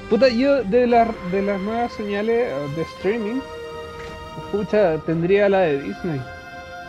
[0.08, 3.42] Puta, yo de las de las nuevas señales eh, de streaming,
[4.50, 6.26] pucha, tendría la de Disney.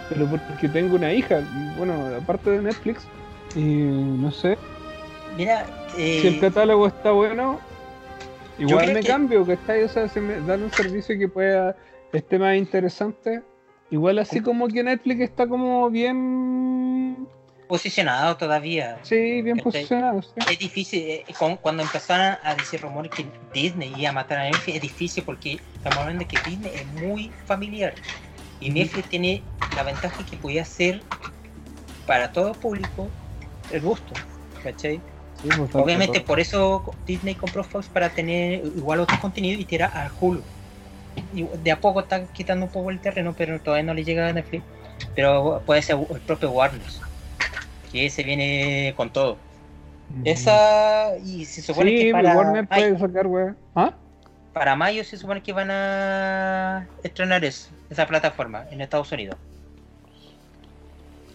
[0.10, 1.42] Pero porque tengo una hija,
[1.78, 3.12] bueno, aparte de Netflix,
[3.54, 4.60] y no sé,
[5.30, 7.60] Mira, eh, si el catálogo está bueno,
[8.62, 9.84] igual me que- cambio, ¿cachai?
[9.84, 11.76] O sea, si me dan un servicio que pueda
[12.14, 13.42] esté más interesante,
[13.90, 17.28] igual así como que Netflix está como bien,
[17.68, 19.00] posicionado todavía.
[19.02, 19.64] sí, bien ¿Cachai?
[19.64, 20.32] posicionado, sí.
[20.50, 24.44] Es difícil, eh, con- cuando empezaron a decir rumores que Disney iba a matar a
[24.50, 27.96] Netflix, es difícil porque estamos hablando de que Disney es muy familiar.
[28.60, 28.70] Y.
[28.70, 29.44] Netflix tiene
[29.76, 31.04] la ventaja que podía ser
[32.06, 33.10] para todo público
[33.70, 34.14] el gusto.
[34.62, 35.02] ¿Cachai?
[35.42, 39.92] Sí, pues, Obviamente por eso Disney compró Fox para tener igual otros contenidos y tirar
[39.96, 40.42] a Hulu.
[41.34, 44.28] Y de a poco está quitando un poco el terreno, pero todavía no le llega
[44.28, 44.64] a Netflix.
[45.16, 46.82] Pero puede ser el propio Warner,
[47.92, 49.38] que se viene con todo.
[50.24, 53.56] Esa y se supone sí, que para, Warner puede sacar, weá.
[53.76, 53.94] ¿Ah?
[54.54, 59.38] para mayo se supone que van a estrenar eso, esa plataforma en Estados Unidos.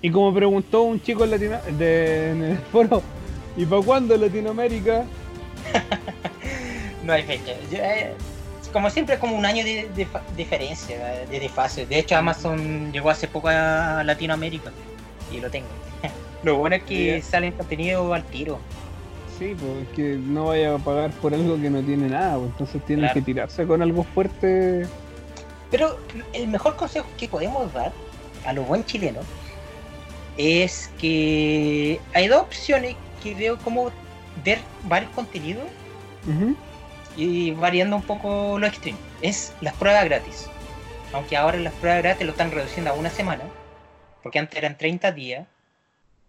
[0.02, 3.02] Y como preguntó un chico en, Latino, de, en el foro,
[3.56, 5.04] ¿y para cuándo Latinoamérica?
[7.02, 7.52] No hay fecha.
[7.70, 8.12] Yo, eh,
[8.72, 10.98] como siempre, es como un año de, de diferencia,
[11.30, 11.86] de desfase.
[11.86, 14.72] De hecho, Amazon llegó hace poco a Latinoamérica
[15.32, 15.68] y lo tengo.
[16.42, 17.28] Lo bueno es que Sí.
[17.30, 18.58] salen contenido al tiro.
[19.38, 22.84] Sí, pues que no vaya a pagar por algo que no tiene nada, pues entonces
[22.86, 23.14] tienen Claro.
[23.14, 24.86] que tirarse con algo fuerte.
[25.70, 25.98] Pero
[26.32, 27.92] el mejor consejo que podemos dar
[28.44, 29.24] a los buen chilenos
[30.38, 33.90] es que hay dos opciones que veo como
[34.44, 35.64] ver varios contenidos
[37.16, 38.98] y variando un poco lo extremo.
[39.22, 40.48] Es las pruebas gratis.
[41.12, 43.44] Aunque ahora las pruebas gratis lo están reduciendo a una semana,
[44.22, 45.46] porque antes eran 30 días.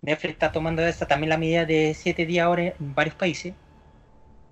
[0.01, 3.53] Netflix está tomando esta también la medida de 7 días ahora en varios países.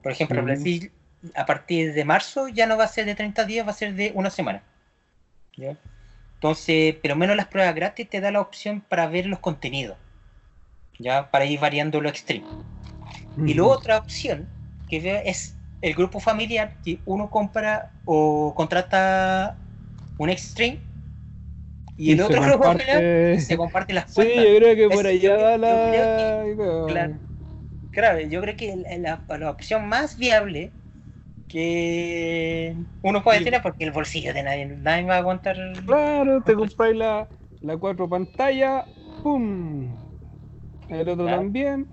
[0.02, 0.46] Por ejemplo, Mm.
[0.46, 0.92] Brasil
[1.34, 3.94] a partir de marzo ya no va a ser de 30 días, va a ser
[3.94, 4.62] de una semana.
[5.56, 5.78] ¿Ya?
[6.36, 9.98] Entonces, pero menos las pruebas gratis te da la opción para ver los contenidos.
[11.00, 12.46] Ya, para ir variando lo extremo.
[13.46, 14.48] Y luego otra opción
[14.88, 19.58] que veo es el grupo familiar que uno compra o contrata
[20.18, 20.80] un extreme
[21.98, 24.46] y el otro grupo comparte- familiar se comparte las Sí, cuentas.
[24.46, 26.46] yo creo que por allá yo la.
[26.88, 27.20] claro.
[27.92, 30.72] Claro, yo creo que la, la- la opción más viable
[31.48, 33.46] que uno puede Sí.
[33.46, 35.58] tener porque el bolsillo de nadie, nadie va a aguantar.
[35.86, 37.30] Claro, te compráis la,
[37.62, 38.88] la cuatro pantalla,
[39.22, 39.98] ¡pum!
[40.88, 41.38] El otro Claro.
[41.38, 41.88] también.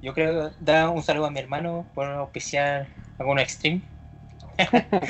[0.00, 3.82] Yo creo da un saludo a mi hermano por auspiciar algunos extreme.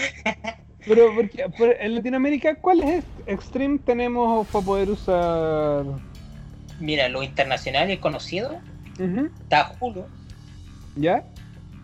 [0.86, 5.84] Pero porque por- en Latinoamérica, ¿cuál es Extreme tenemos para poder usar?
[6.78, 8.60] Mira, lo internacional y conocido
[9.40, 10.06] está Hulu,
[10.94, 11.24] ¿Ya?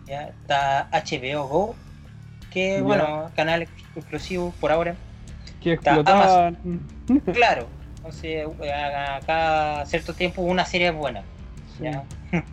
[0.07, 1.75] ya está HBO Go,
[2.49, 2.83] que Ya.
[2.83, 4.95] bueno, canal exclusivo por ahora.
[5.61, 6.57] Que Está explotaban.
[7.33, 7.67] Claro,
[8.05, 11.23] entonces a- cada cierto tiempo una serie buena.
[11.79, 12.03] ¿ya?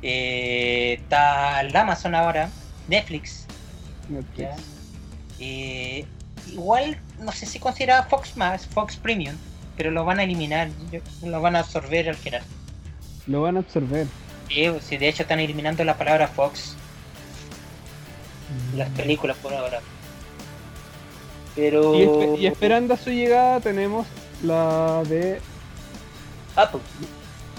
[0.00, 2.50] Eh, está el Amazon ahora,
[2.86, 3.46] Netflix.
[4.08, 4.50] Netflix.
[5.40, 6.04] Eh,
[6.52, 9.34] igual no sé si considera Fox más, Fox Premium,
[9.76, 10.68] pero lo van a eliminar,
[11.24, 12.42] lo van a absorber al final.
[13.26, 14.06] Lo van a absorber.
[14.48, 16.76] Sí, sí, de hecho están eliminando la palabra Fox,
[18.76, 19.80] las películas por ahora.
[21.56, 24.06] Pero Y, espe- y esperando a su llegada tenemos
[24.42, 25.40] la de
[26.56, 26.80] Apple,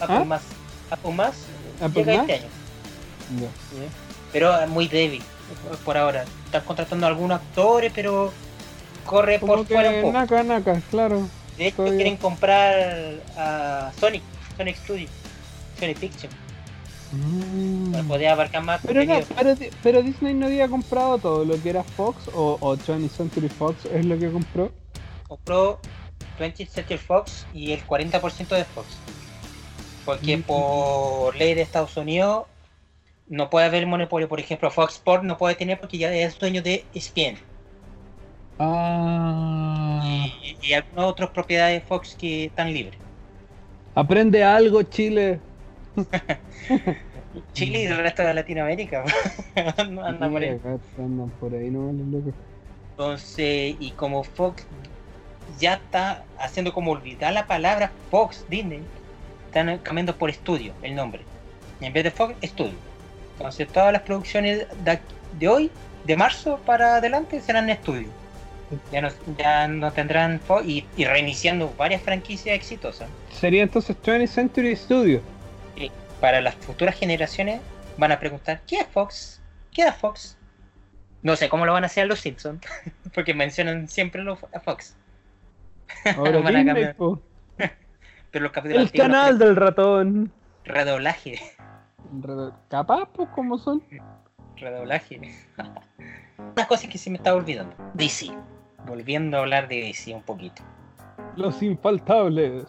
[0.01, 0.23] Apple ¿Ah?
[0.25, 0.41] más,
[0.89, 1.33] Apple más
[1.81, 2.29] Apple llega más.
[2.29, 2.51] este año.
[3.71, 3.77] ¿sí?
[4.31, 5.23] Pero muy débil
[5.85, 6.25] por ahora.
[6.45, 8.31] Están contratando a algunos actores, pero
[9.05, 10.13] corre Como por fuera un poco.
[10.13, 11.27] naca, naca, claro.
[11.57, 11.97] De hecho, todavía.
[11.97, 14.23] quieren comprar a Sonic,
[14.57, 15.07] Sonic Studio.
[15.79, 16.33] Sony Pictures.
[17.11, 17.91] Mm.
[17.91, 19.19] Para poder abarcar más Pero, no,
[19.81, 23.85] pero Disney no había comprado todo lo que era Fox o, o 20th Century Fox
[23.85, 24.71] es lo que compró.
[25.27, 25.79] compró
[26.39, 28.88] 20th Century Fox y el 40% de Fox.
[30.06, 30.43] Porque Mm.
[30.43, 32.45] por ley de Estados Unidos
[33.28, 34.28] no puede haber monopolio.
[34.30, 37.38] Por ejemplo, Fox Sports no puede tener porque ya es dueño de ESPN.
[38.58, 40.25] Ah.
[40.43, 42.97] Y, y algunas otras propiedades de Fox que están libres.
[43.95, 45.39] Aprende algo, Chile.
[47.54, 49.04] Chile y el resto de Latinoamérica.
[49.04, 49.13] por
[50.41, 50.60] ahí.
[50.97, 51.89] andan por ahí, no.
[52.91, 54.65] Entonces, y como Fox
[55.59, 58.81] ya está haciendo como olvidar la palabra Fox Disney,
[59.47, 61.21] están cambiando por estudio el nombre.
[61.81, 62.75] Y en vez de Fox, estudio.
[63.38, 64.67] Entonces, todas las producciones
[65.39, 65.71] de, hoy,
[66.05, 68.07] de marzo para adelante, serán estudio.
[68.91, 73.09] Ya no, ya no tendrán Fox y, y reiniciando varias franquicias exitosas.
[73.31, 75.21] Sería entonces 20th Century Studio.
[76.21, 77.62] Para las futuras generaciones,
[77.97, 79.41] van a preguntar: ¿qué es Fox?
[79.71, 80.38] ¿Qué es Fox?
[81.21, 82.62] No sé cómo lo van a hacer los Simpsons,
[83.13, 84.95] porque mencionan siempre a Fox.
[86.17, 86.95] Ahora Van a Disney, cambiar.
[86.95, 87.21] po.
[88.32, 90.32] Pero los capítulos El antiguos, canal del ratón.
[90.65, 91.39] redoblaje,
[92.21, 93.82] Re- Capaz, pues, como son.
[94.56, 95.19] redoblaje.
[96.56, 97.75] Una cosa que se me estaba olvidando.
[97.95, 98.28] DC.
[98.86, 100.63] Volviendo a hablar de DC un poquito.
[101.36, 102.65] Los infaltables.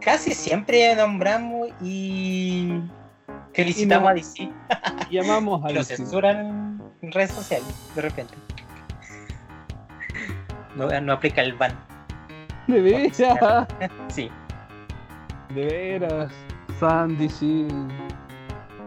[0.00, 2.80] Casi siempre nombramos y
[3.52, 4.52] felicitamos Y no- a DC.
[5.10, 8.34] Llamamos a Lo censuran en redes sociales, de repente.
[10.74, 11.72] No, no aplica el ban.
[12.70, 13.68] De veras.
[14.08, 14.30] Sí,
[15.54, 16.32] De veras.
[16.78, 17.66] Sandy, sí.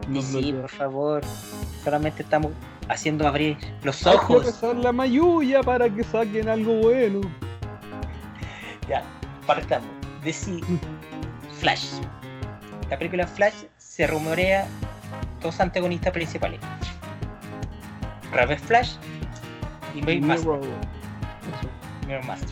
[0.08, 0.62] Bloquea.
[0.62, 1.22] por favor.
[1.84, 2.52] Solamente estamos
[2.90, 4.46] haciendo abrir los Hay que ojos.
[4.46, 7.22] rezar la mayulla para que saquen algo bueno.
[8.90, 9.02] Ya,
[9.48, 9.88] partamos.
[10.24, 10.60] DC
[11.62, 11.94] Flash.
[12.90, 14.68] La película Flash se rumorea
[15.42, 16.60] dos antagonistas principales.
[18.34, 18.96] Raven Flash
[19.96, 20.60] y Mirror Master.
[22.08, 22.50] Mirror Master.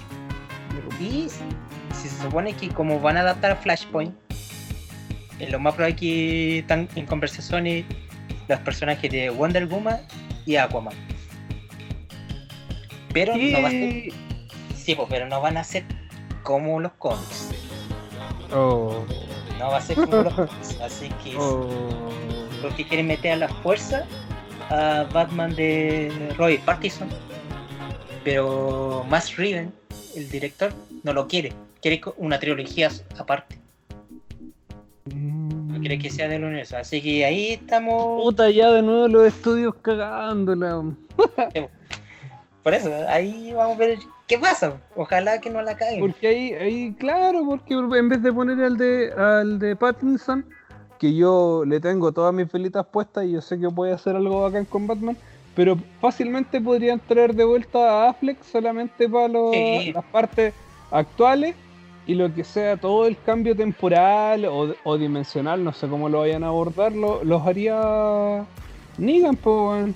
[1.01, 1.27] Y
[1.95, 4.13] si se supone que como van a adaptar a Flashpoint,
[5.39, 7.85] es lo más probable que están en conversaciones
[8.47, 9.99] los personajes de Wonder Woman
[10.45, 10.93] y Aquaman.
[13.13, 14.03] Pero no va a ser,
[14.75, 15.83] sí, pues, pero no van a ser
[16.43, 17.49] como los cómics.
[18.53, 19.03] Oh.
[19.57, 20.79] No va a ser como los cómics.
[20.81, 21.67] Así que Oh.
[22.61, 24.05] porque quieren meter a la fuerza
[24.69, 27.09] a Batman de Roy Partison.
[28.23, 29.73] Pero Matt Reeven,
[30.15, 31.53] el director, no lo quiere.
[31.81, 33.57] Quiere una trilogía aparte.
[35.05, 36.77] No quiere que sea del universo.
[36.77, 38.21] Así que ahí estamos.
[38.23, 40.83] Puta, ya de nuevo los estudios cagándola.
[42.63, 44.79] Por eso, ahí vamos a ver qué pasa.
[44.95, 45.99] Ojalá que no la caigan.
[46.01, 50.45] Porque ahí, ahí, claro, porque en vez de poner al de, al de Pattinson,
[50.99, 54.43] que yo le tengo todas mis velitas puestas y yo sé que puede hacer algo
[54.43, 55.17] bacán con Batman,
[55.55, 59.91] pero fácilmente podrían traer de vuelta a Affleck solamente para los- Sí.
[59.93, 60.53] las partes
[60.91, 61.55] actuales
[62.05, 66.19] y lo que sea todo el cambio temporal o, o dimensional, no sé cómo lo
[66.19, 68.45] vayan a abordar, lo- los haría
[68.97, 69.93] Negan, pues.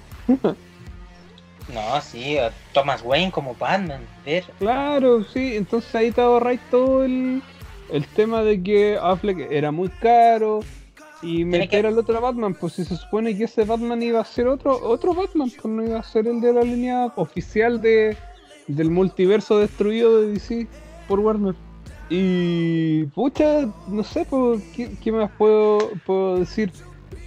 [1.73, 4.01] No, sí, a Thomas Wayne como Batman.
[4.25, 4.45] Ver.
[4.59, 7.41] Claro, sí, entonces ahí te ahorráis todo el,
[7.91, 10.59] el tema de que Affleck era muy caro
[11.23, 14.25] y meter que- al otro Batman, pues si se supone que ese Batman iba a
[14.25, 18.15] ser otro otro Batman, pues no iba a ser el de la línea oficial de
[18.67, 20.67] del multiverso destruido de DC
[21.07, 21.55] por Warner.
[22.09, 24.27] Y pucha, no sé,
[24.75, 26.71] ¿qué, más puedo, puedo decir?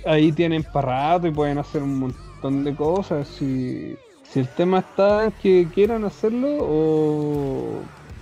[0.06, 3.26] Ahí tienen para rato y pueden hacer un montón de cosas.
[3.26, 7.80] Si, si el tema está que quieran hacerlo o,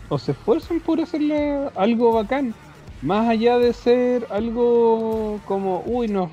[0.09, 2.55] o se esfuerzan por hacerle algo bacán.
[3.03, 6.31] Más allá de ser algo como, uy, nos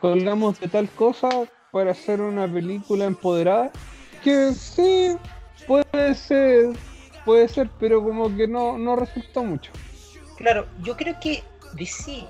[0.00, 1.28] colgamos de tal cosa
[1.72, 3.72] para hacer una película empoderada.
[4.22, 5.16] Que sí,
[5.66, 6.76] puede ser,
[7.28, 9.70] puede ser, pero como que no, no resultó mucho.
[10.38, 11.42] Claro, yo creo que
[11.74, 12.24] DC,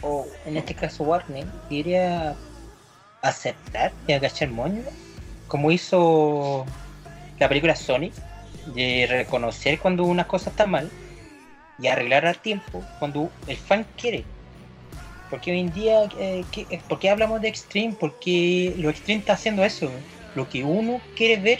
[0.00, 2.36] o en este caso Warner, debería
[3.22, 4.84] aceptar y agachar moño,
[5.48, 6.64] como hizo
[7.40, 8.12] la película Sonic,
[8.66, 10.88] de reconocer cuando una cosa está mal
[11.80, 14.22] y arreglar al tiempo cuando el fan quiere.
[15.28, 17.96] Porque hoy en día, eh, ¿qué- eh, ¿por qué hablamos de Extreme?
[17.98, 19.90] Porque lo Extreme está haciendo eso.
[20.36, 21.58] Lo que uno quiere ver,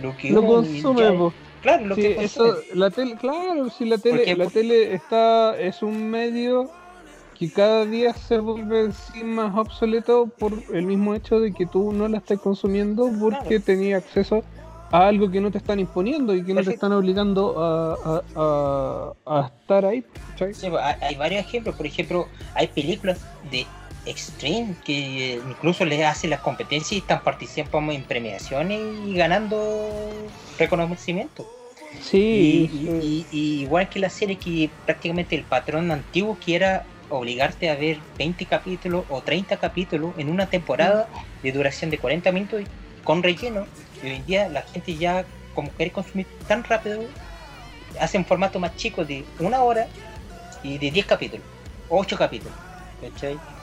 [0.00, 1.45] lo que Lo uno consume.
[1.66, 5.82] Claro, lo Sí, que eso, la tele, claro, si la tele, la tele está, es
[5.82, 6.70] un medio
[7.36, 11.92] que cada día se vuelve sí más obsoleto por el mismo hecho de que tú
[11.92, 13.64] no la estás consumiendo porque Claro.
[13.64, 14.44] tenías acceso
[14.92, 19.12] a algo que no te están imponiendo y que no te están obligando a, a,
[19.26, 20.04] a, estar ahí.
[20.38, 20.62] Pues,
[21.00, 23.18] hay, varios ejemplos, por ejemplo, hay películas
[23.50, 23.66] de
[24.06, 29.88] Extreme que incluso les hacen las competencias y están participando en premiaciones y ganando
[30.58, 31.55] reconocimiento.
[32.00, 37.76] Sí, y, igual que la serie que prácticamente el patrón antiguo que era obligarte a
[37.76, 41.08] ver 20 capítulos o 30 capítulos en una temporada
[41.42, 42.62] de duración de 40 minutos
[43.04, 43.66] con relleno.
[44.02, 45.24] Y hoy en día la gente ya,
[45.54, 47.02] como quiere consumir tan rápido,
[48.00, 49.86] hacen formato más chico de una hora
[50.62, 51.46] y de 10 capítulos,
[51.88, 52.54] 8 capítulos.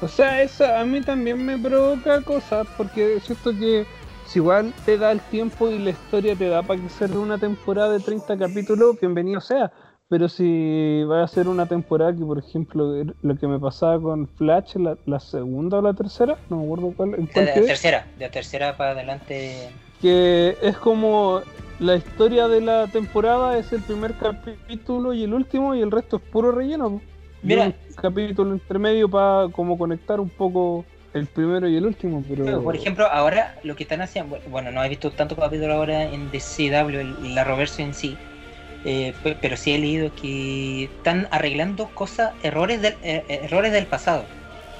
[0.01, 3.85] O sea, eso a mí también me provoca cosas, porque siento que
[4.33, 7.37] si igual te da el tiempo y la historia te da para que sea una
[7.37, 9.71] temporada de 30 capítulos, bienvenido sea.
[10.09, 14.27] Pero si va a ser una temporada que, por ejemplo, lo que me pasaba con
[14.27, 14.75] Flash,
[15.05, 17.11] la, segunda o la tercera, no me acuerdo cuál.
[17.11, 19.69] de la tercera, de la tercera para adelante.
[20.01, 21.41] Que es como
[21.79, 26.17] la historia de la temporada es el primer capítulo y el último, y el resto
[26.17, 27.01] es puro relleno.
[27.43, 32.63] Mira, un capítulo intermedio para como conectar un poco el primero y el último, pero...
[32.63, 36.29] por ejemplo, ahora lo que están haciendo, bueno, no he visto tanto capítulo ahora en
[36.31, 38.17] DCW, la Roverso en sí,
[38.83, 43.87] eh, pero sí he leído que están arreglando cosas, errores del, eh, eh, errores del
[43.87, 44.33] pasado.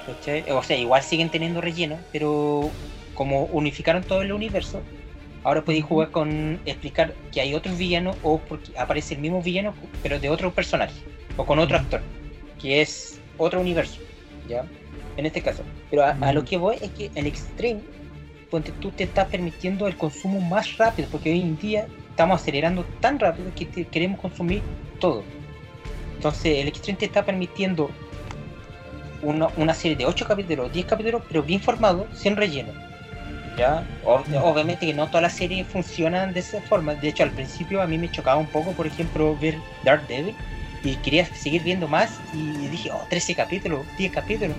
[0.06, 2.76] O sea, igual siguen teniendo relleno, pero
[3.14, 4.90] como unificaron todo el universo,
[5.42, 9.74] ahora podéis jugar con explicar que hay otros villanos o porque aparece el mismo villano,
[10.02, 11.06] pero de otro personaje
[11.36, 12.06] o con otro actor,
[12.58, 14.02] que es otro universo,
[14.42, 14.70] ¿ya?
[15.16, 15.62] En este caso.
[15.90, 17.80] Pero a, lo que voy es que el Extreme,
[18.50, 22.84] ponte tú te está permitiendo el consumo más rápido, porque hoy en día estamos acelerando
[23.00, 24.62] tan rápido que queremos consumir
[25.00, 25.22] todo.
[26.16, 27.90] Entonces el Extreme te está permitiendo
[29.24, 32.72] una, serie de 8 capítulos, 10 capítulos, pero bien formado, sin relleno.
[33.56, 33.86] ¿Ya?
[34.04, 36.94] obviamente que no todas las series funcionan de esa forma.
[36.96, 40.34] De hecho, al principio a mí me chocaba un poco, por ejemplo, ver Dark Devil
[40.82, 44.56] y quería seguir viendo más y dije, oh, 13 capítulos, 10 capítulos.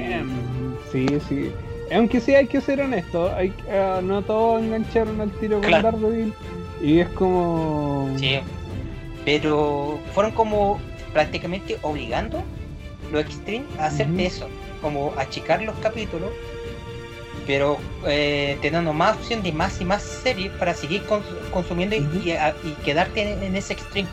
[0.00, 0.76] Damn.
[0.92, 1.52] Sí, sí.
[1.92, 6.32] Aunque sí hay que ser honesto, hay, uh, no todos engancharon al tiro con Daredevil
[6.80, 8.08] y es como...
[8.16, 8.38] Sí,
[9.24, 10.80] pero fueron como
[11.12, 12.42] prácticamente obligando
[13.12, 14.48] los Extreme a hacer eso,
[14.80, 16.30] como achicar los capítulos,
[17.46, 21.02] pero eh, teniendo más opción de más y más series para seguir
[21.52, 22.02] consumiendo y,
[22.84, 24.08] quedarte en, ese Extreme.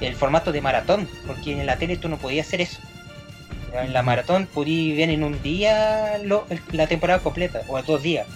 [0.00, 2.80] El formato de maratón, porque en la tele tú no podías hacer eso.
[3.82, 6.18] En la maratón pudí ver en un día
[6.72, 8.26] la temporada completa, o en dos días.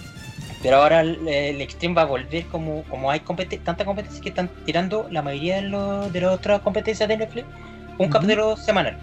[0.61, 3.21] Pero ahora el, Extreme va a volver como, como hay
[3.63, 7.47] tanta competencia que están tirando la mayoría de, de las otras competencias de Netflix
[7.97, 8.97] un capítulo semanal.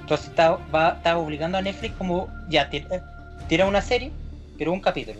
[0.00, 4.10] Entonces está, va, está obligando a Netflix como ya tira, una serie,
[4.58, 5.18] pero un capítulo.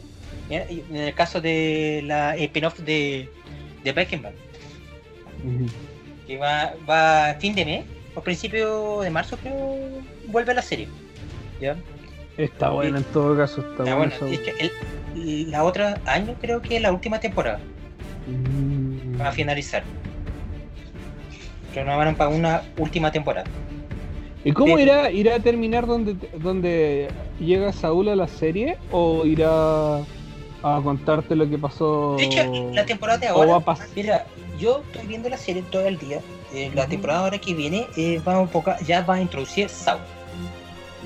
[0.51, 3.29] En el caso de la spin-off de,
[3.85, 4.33] de Breaking Bad,
[6.27, 7.85] que va, va a fin de mes,
[8.15, 9.79] o principio de marzo creo,
[10.27, 10.89] vuelve la serie.
[11.61, 11.77] ¿ya?
[12.37, 14.13] Está buena en todo caso, está, bueno.
[15.15, 17.61] la otra año creo que es la última temporada.
[18.27, 19.21] Mm.
[19.21, 19.83] Va a finalizar.
[21.75, 23.47] Renovaron para una última temporada.
[24.45, 27.09] ¿Y cómo irá, irá a terminar donde, donde
[27.39, 28.77] llega Saúl a la serie?
[28.91, 32.17] ¿O irá a contarte lo que pasó?
[32.17, 33.63] De hecho, la temporada de ahora.
[33.95, 34.27] Mira,
[34.59, 36.21] yo estoy viendo la serie todo el día.
[36.55, 40.01] Eh, la temporada ahora que viene eh, va un poco, ya va a introducir Saul.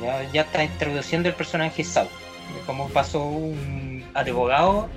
[0.02, 2.08] Ya, ya está introduciendo el personaje Saul.
[2.66, 4.88] Como pasó un abogado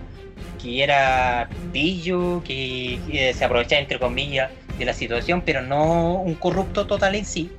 [0.61, 6.85] que era pillo, que, se aprovechaba entre comillas de la situación, pero no un corrupto
[6.85, 7.51] total en sí,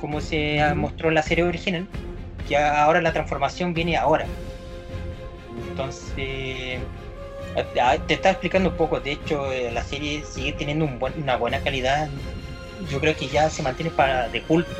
[0.00, 1.86] como se mostró en la serie original,
[2.46, 4.26] que ahora la transformación viene ahora.
[5.70, 6.78] Entonces,
[7.64, 12.08] te estaba explicando un poco, de hecho eh, la serie sigue teniendo una buena calidad,
[12.90, 14.70] yo creo que ya se mantiene para de culto,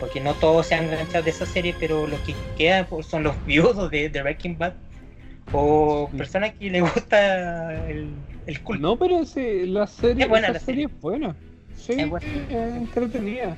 [0.00, 3.22] porque no todos se han enganchado de esa serie, pero los que quedan pues, son
[3.22, 4.74] los viudos de, The Breaking Bad
[5.52, 8.08] o personas que les gusta el,
[8.46, 8.82] el culto.
[8.82, 10.48] No, pero sí, la serie es buena.
[10.48, 10.86] La serie.
[10.86, 11.36] es buena.
[11.76, 13.56] Sí, es entretenida.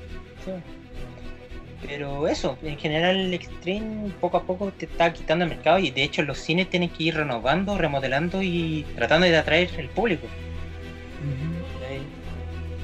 [1.87, 5.91] Pero eso, en general el Extreme poco a poco te está quitando el mercado y
[5.91, 10.27] de hecho los cines tienen que ir renovando, remodelando y tratando de atraer el público.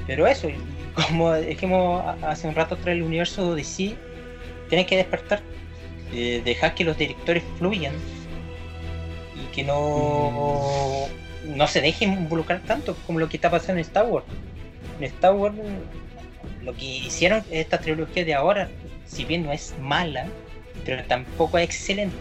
[0.07, 0.49] Pero eso,
[1.09, 3.97] como dijimos hace un rato tras el universo de sí,
[4.69, 5.41] tienen que despertar,
[6.13, 7.95] eh, dejar que los directores fluyan
[9.35, 11.07] y que no,
[11.45, 14.27] no se dejen involucrar tanto como lo que está pasando en Star Wars.
[14.99, 15.57] En Star Wars
[16.63, 18.69] lo que hicieron esta trilogía de ahora,
[19.13, 20.27] si bien no es mala,
[20.85, 22.17] pero tampoco es excelente.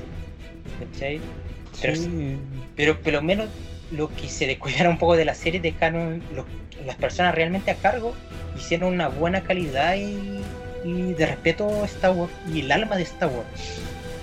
[1.81, 2.37] Pero, Sí.
[2.75, 3.47] pero por lo menos
[3.91, 6.45] lo que se descuidara un poco de la serie dejaron lo-
[6.85, 8.13] las personas realmente a cargo,
[8.57, 10.41] hicieron una buena calidad y,
[10.83, 13.47] y de respeto a Star Wars y el alma de Star Wars.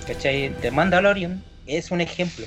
[0.07, 0.51] ¿Cachai?
[0.61, 2.47] The Mandalorian es un ejemplo.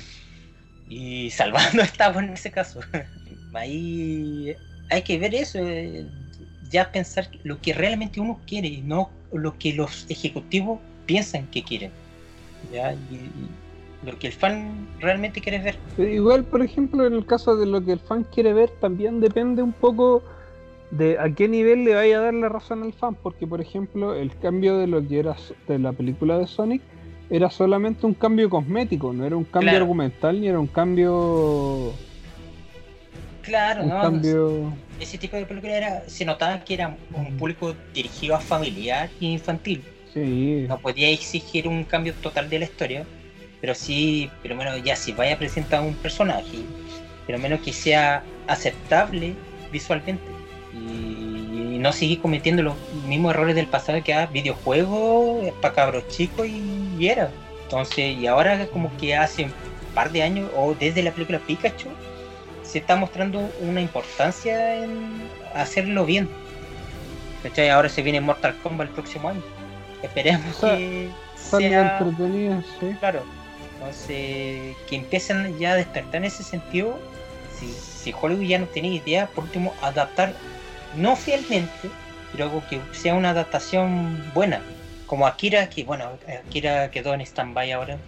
[0.88, 2.80] Y salvando a Star Wars en ese caso.
[3.54, 4.54] Ahí
[4.90, 6.04] hay que ver eso, eh,
[6.70, 11.62] ya pensar lo que realmente uno quiere y no lo que los ejecutivos piensan que
[11.62, 11.90] quieren.
[12.72, 12.92] ¿ya?
[12.92, 15.76] Y, y lo que el fan realmente quiere ver.
[15.96, 19.20] Pero igual, por ejemplo, en el caso de lo que el fan quiere ver, también
[19.20, 20.22] depende un poco
[20.90, 23.14] de a qué nivel le vaya a dar la razón al fan.
[23.14, 25.36] Porque, por ejemplo, el cambio de lo que era
[25.68, 26.82] de la película de Sonic
[27.30, 29.84] era solamente un cambio cosmético, no era un cambio Claro.
[29.84, 31.92] argumental ni era un cambio.
[33.42, 34.72] Claro, Un no, cambio.
[35.00, 39.24] ese tipo de película era, se notaba que era un público dirigido a familiar e
[39.26, 39.82] infantil.
[40.14, 40.64] Sí.
[40.68, 43.04] No podía exigir un cambio total de la historia,
[43.60, 46.58] pero sí, pero menos ya si vaya a presentar un personaje,
[47.26, 49.34] pero menos que sea aceptable
[49.72, 50.22] visualmente
[50.74, 52.74] y no seguir cometiendo los
[53.06, 56.62] mismos errores del pasado que era videojuego para cabros chicos y,
[56.98, 57.30] y era.
[57.64, 59.52] Entonces, y ahora como que hace un
[59.94, 61.88] par de años o desde la película Pikachu
[62.72, 66.26] se está mostrando una importancia en hacerlo bien.
[67.42, 67.68] ¿Cachai?
[67.68, 69.42] Ahora se viene Mortal Kombat el próximo año.
[70.02, 72.96] Esperemos O sea, que sea entretenida, sí.
[72.98, 73.22] claro.
[73.74, 76.98] Entonces, que empiecen ya a despertar en ese sentido.
[77.58, 80.32] Si, si Hollywood ya no tiene idea, por último, adaptar,
[80.96, 81.90] no fielmente,
[82.30, 84.60] pero algo que sea una adaptación buena.
[85.06, 86.08] Como Akira, que bueno,
[86.46, 87.98] Akira quedó en stand-by ahora,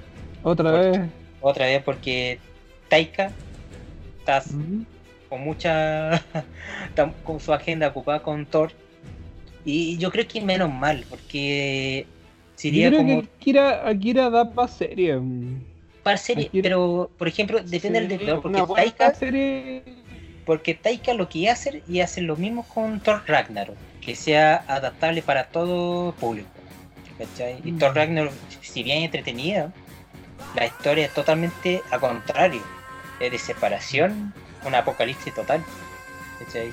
[0.42, 1.00] Otra Por- vez.
[1.42, 2.38] otra vez porque
[2.88, 3.32] Taika
[4.24, 4.84] está Ujú.
[5.28, 6.22] con mucha
[7.24, 8.72] con su agenda ocupada con Thor
[9.64, 12.06] y yo creo que menos mal porque
[12.56, 15.16] sería Yo creo como que Akira, Akira da para serie.
[15.16, 15.62] mm.
[16.02, 19.82] para serie Akira- pero por ejemplo depende del director porque Taika serie.
[20.46, 25.22] porque Taika lo que hacer y hacer lo mismo con Thor Ragnarok que sea adaptable
[25.22, 26.48] para todo público
[27.18, 27.58] ¿cachai?
[27.64, 27.78] y Mm.
[27.78, 29.72] Thor Ragnarok si bien entretenida
[30.54, 32.60] la historia es totalmente a contrario
[33.26, 34.32] es de separación
[34.64, 35.62] un apocalipsis total
[36.38, 36.72] ¿cachai?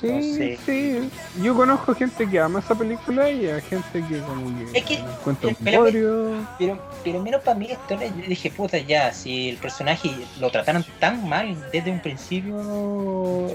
[0.00, 1.10] Sí, Entonces- sí.
[1.42, 4.94] Yo conozco gente que ama esa película y a gente que como que, Es que-
[4.94, 6.46] encuentra un pero- bodrio.
[6.56, 10.84] Pero, pero menos para mí historia, yo dije, puta, ya, si el personaje lo trataron
[11.00, 12.54] tan mal desde un principio,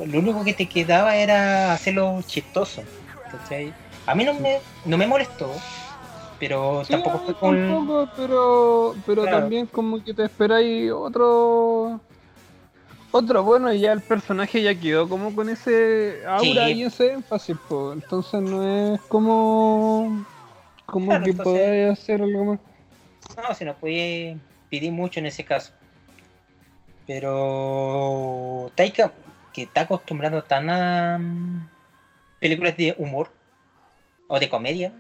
[0.06, 2.84] lo único que te quedaba era hacerlo chistoso.
[3.32, 3.74] ¿cachai?
[4.06, 5.50] A mí no me, no me molestó,
[6.40, 7.56] pero tampoco fue con...
[7.58, 9.40] tampoco, pero, pero Claro.
[9.40, 12.00] también como que te esperáis otro...
[13.16, 16.74] Otro, bueno, y ya el personaje ya quedó como con ese aura Sí.
[16.74, 17.94] y ese énfasis, pues.
[18.02, 20.26] Entonces no es como...
[20.88, 22.60] Como Claro, que entonces- podáis hacer algo más.
[23.38, 24.36] No, si no podía
[24.70, 25.72] pedir mucho en ese caso.
[27.06, 29.12] Pero Taika,
[29.54, 31.68] que está acostumbrado tan a mm,
[32.40, 33.30] películas de humor
[34.28, 34.92] o de comedia,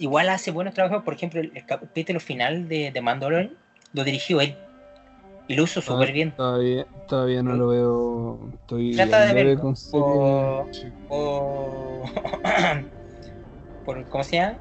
[0.00, 1.04] igual hace buenos trabajos.
[1.04, 3.52] Por ejemplo, el, el capítulo final de, de Mandalorian
[3.92, 4.56] lo dirigió él
[5.46, 6.32] y lo hizo súper bien.
[6.36, 8.50] Todavía, todavía no lo veo.
[8.54, 10.68] Estoy Trata de con o-.
[11.08, 12.08] O
[13.84, 14.58] por ¿cómo se llama?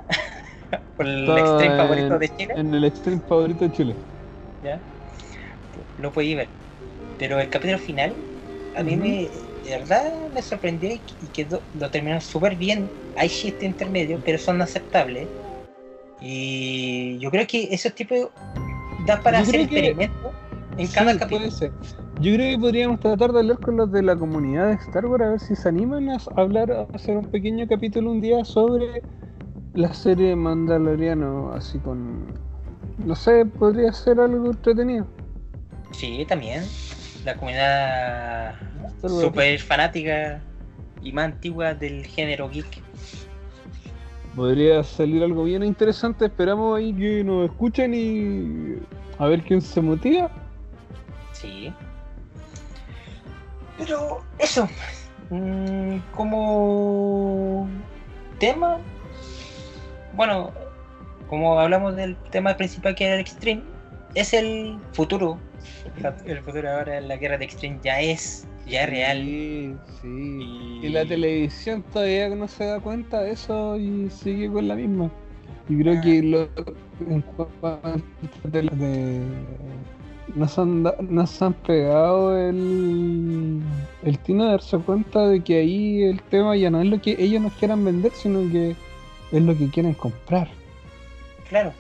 [0.98, 2.54] por el Está extreme favorito en- de Chile.
[2.58, 3.96] En el extreme favorito de Chile.
[4.64, 4.82] ¿ya?
[5.98, 6.50] Lo podí ver.
[7.18, 8.16] Pero el capítulo final,
[8.76, 9.30] a mí me,
[9.64, 12.90] de verdad me sorprendió y, y quedó, lo terminaron súper bien.
[13.20, 15.28] Hay chistes intermedios, pero son aceptables.
[16.22, 18.30] Y yo creo que esos tipos
[19.06, 20.32] da para Yo hacer que- experimentos
[20.78, 21.40] en cada Sí, capítulo.
[21.48, 21.72] puede ser.
[22.22, 25.24] Yo creo que podríamos tratar de hablar con los de la comunidad de Star Wars
[25.24, 29.02] a ver si se animan a hablar, a hacer un pequeño capítulo un día sobre
[29.74, 32.26] la serie Mandaloriano, así con.
[33.06, 35.06] No sé, podría ser algo entretenido.
[35.92, 36.64] Sí, también.
[37.26, 38.56] La comunidad
[39.02, 40.42] súper fanática
[41.02, 42.82] y más antigua del género geek.
[44.36, 46.26] Podría salir algo bien interesante.
[46.26, 48.78] Esperamos ahí que nos escuchen y
[49.18, 50.30] a ver quién se motiva.
[51.34, 51.74] Sí.
[53.78, 54.68] Pero eso.
[55.30, 57.68] mm, como
[58.40, 58.78] tema.
[60.14, 60.52] Bueno,
[61.30, 63.62] como hablamos del tema principal que era el Extreme,
[64.16, 65.38] es el futuro.
[66.26, 69.22] El futuro ahora, la guerra de Extreme ya es, ya es real.
[69.24, 70.08] Sí, sí.
[70.08, 74.76] Y- Y la televisión todavía no se da cuenta de eso y sigue con la
[74.76, 75.10] misma.
[75.68, 76.50] Y creo que lo,
[77.10, 77.24] en
[78.52, 79.22] tele- de-
[80.36, 83.62] nos han, da- nos han pegado el,
[84.04, 87.16] el tino de darse cuenta de que ahí el tema ya no es lo que
[87.20, 88.76] ellos nos quieran vender, sino que
[89.32, 90.48] es lo que quieren comprar.
[91.50, 91.74] Claro.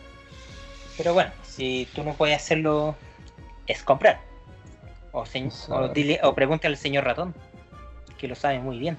[0.97, 2.95] Pero bueno, Si tú no puedes hacerlo,
[3.67, 4.19] es comprar.
[5.11, 6.19] O, se- o, dile,
[6.67, 7.33] al señor ratón,
[8.17, 8.97] que lo sabe muy bien.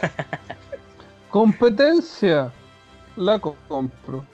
[1.30, 2.50] Competencia.
[3.16, 4.24] La co- compro.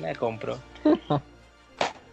[0.00, 0.58] La compro.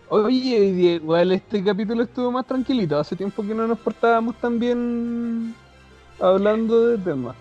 [0.09, 0.57] Oye,
[0.95, 2.99] igual este capítulo estuvo más tranquilito.
[2.99, 5.55] Hace tiempo que no nos portábamos tan bien
[6.19, 7.35] hablando de temas.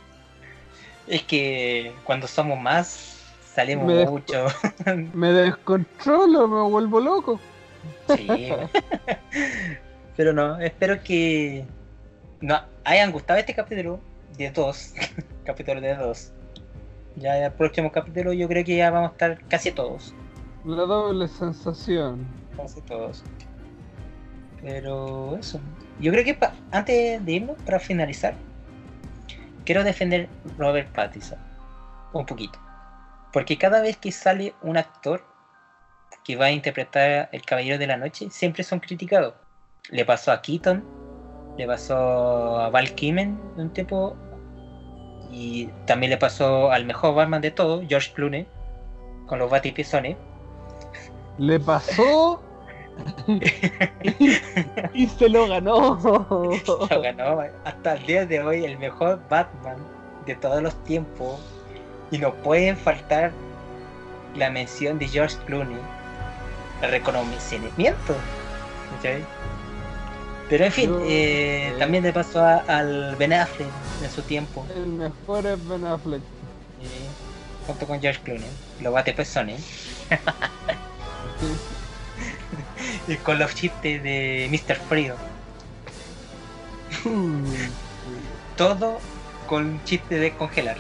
[1.07, 3.21] Es que cuando somos más,
[3.55, 4.47] salimos Me mucho.
[5.15, 7.41] Me descontrolo, me vuelvo loco.
[8.17, 8.27] Sí.
[10.17, 11.65] Pero no, espero que
[12.41, 14.01] no hayan gustado este capítulo
[14.37, 14.95] de dos.
[15.45, 16.33] capítulo de dos.
[17.17, 20.15] Ya el próximo capítulo yo creo que ya vamos a estar casi todos.
[20.65, 22.27] La doble sensación.
[22.57, 23.23] Casi todos.
[24.63, 25.61] Pero eso.
[26.01, 26.39] Yo creo que
[26.71, 28.35] antes de irnos, para finalizar,
[29.65, 30.29] quiero defender
[30.59, 31.39] Robert Pattinson.
[32.13, 32.59] Un poquito.
[33.33, 35.25] Porque cada vez que sale un actor
[36.25, 39.35] que va a interpretar El Caballero de la Noche, siempre son criticados.
[39.91, 40.85] Le pasó a Keaton,
[41.59, 44.17] le pasó a Val Kilmer un tiempo,
[45.33, 48.47] y también le pasó al mejor Batman de todos, George Clooney,
[49.27, 50.17] con los batipizones.
[51.39, 52.43] Le pasó.
[54.95, 55.99] y se lo ganó.
[56.67, 59.79] Lo ganó hasta el día de hoy el mejor Batman
[60.27, 61.41] de todos los tiempos.
[62.11, 63.33] Y no pueden faltar
[64.37, 65.79] la mención de George Clooney.
[66.83, 68.15] Reconocimiento.
[68.97, 69.25] ¿cachai?
[70.49, 71.75] Pero en fin, Yo- eh, eh.
[71.79, 73.69] también le pasó a- al Ben Affleck
[74.03, 74.67] en su tiempo.
[74.75, 76.21] El mejor es Ben Affleck.
[77.67, 78.51] junto con George Clooney.
[78.81, 79.63] Lo bate pezones.
[83.09, 84.77] Y con los chistes de Mr.
[84.77, 85.15] Frío.
[88.57, 88.99] Todo
[89.49, 90.77] con chiste de congelar.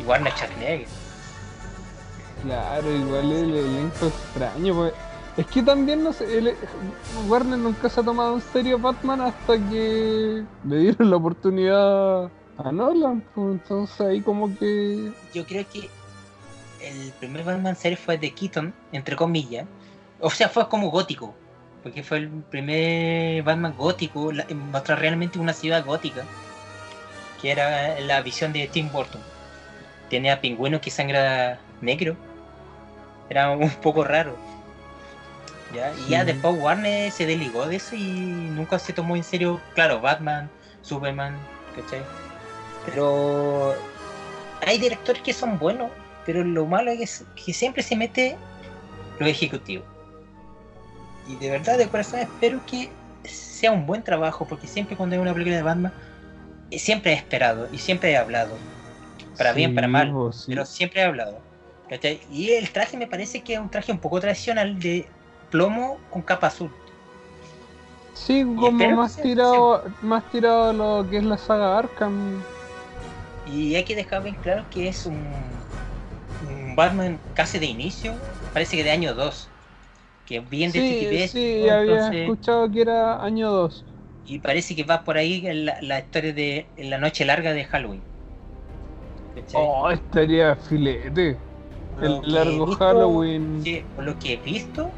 [0.00, 0.86] Igual no es Schwarzenegger.
[2.42, 4.92] Claro, igual el elenco extraño, pues.
[5.36, 6.26] Es que también, no sé,
[7.26, 12.72] Warner nunca se ha tomado en serio Batman hasta que le dieron la oportunidad a
[12.72, 15.10] Nolan, pues entonces ahí como que...
[15.32, 15.88] Yo creo que
[16.82, 19.66] el primer Batman serie fue de Keaton, entre comillas.
[20.20, 21.34] O sea, fue como gótico.
[21.82, 24.30] Porque fue el primer Batman gótico,
[24.70, 26.24] mostrar realmente una ciudad gótica.
[27.40, 29.20] Que era la visión de Tim Burton.
[30.10, 32.16] Tenía pingüinos que sangra negro.
[33.32, 34.36] Era un poco raro.
[35.74, 35.90] ¿Ya?
[36.06, 40.02] Y ya después Warner se desligó de eso y nunca se tomó en serio, claro,
[40.02, 40.50] Batman,
[40.82, 41.34] Superman,
[41.74, 42.02] ¿cachai?
[42.84, 43.74] Pero
[44.66, 45.90] hay directores que son buenos,
[46.26, 48.36] pero lo malo es que siempre se mete
[49.18, 49.86] los ejecutivos.
[51.26, 52.90] Y de verdad, de corazón, espero que
[53.24, 55.92] sea un buen trabajo, porque siempre cuando hay una película de Batman,
[56.70, 58.58] eh, siempre he esperado y siempre he hablado.
[59.38, 60.44] Para bien, para mal, sí.
[60.48, 61.40] pero siempre he hablado.
[61.92, 62.20] ¿Cachai?
[62.30, 65.06] Y el traje me parece que es un traje un poco tradicional de
[65.50, 66.70] plomo con capa azul.
[68.14, 72.42] Sí, como más sea- tirado, más tirado a lo que es la saga Arkham.
[73.52, 75.16] Y hay que dejar bien claro que es un,
[76.48, 78.14] un Batman casi de inicio,
[78.54, 79.48] parece que de año 2.
[80.24, 83.84] Que bien Sí, detectivesco, sí, había entonces- escuchado que era año 2.
[84.24, 87.64] y parece que va por ahí la, la historia de en la noche larga de
[87.64, 88.02] Halloween.
[89.34, 89.60] ¿Cachai?
[89.62, 91.36] Oh, estaría filete.
[92.00, 93.60] El largo visto- Halloween.
[93.62, 94.90] Sí, lo que he visto,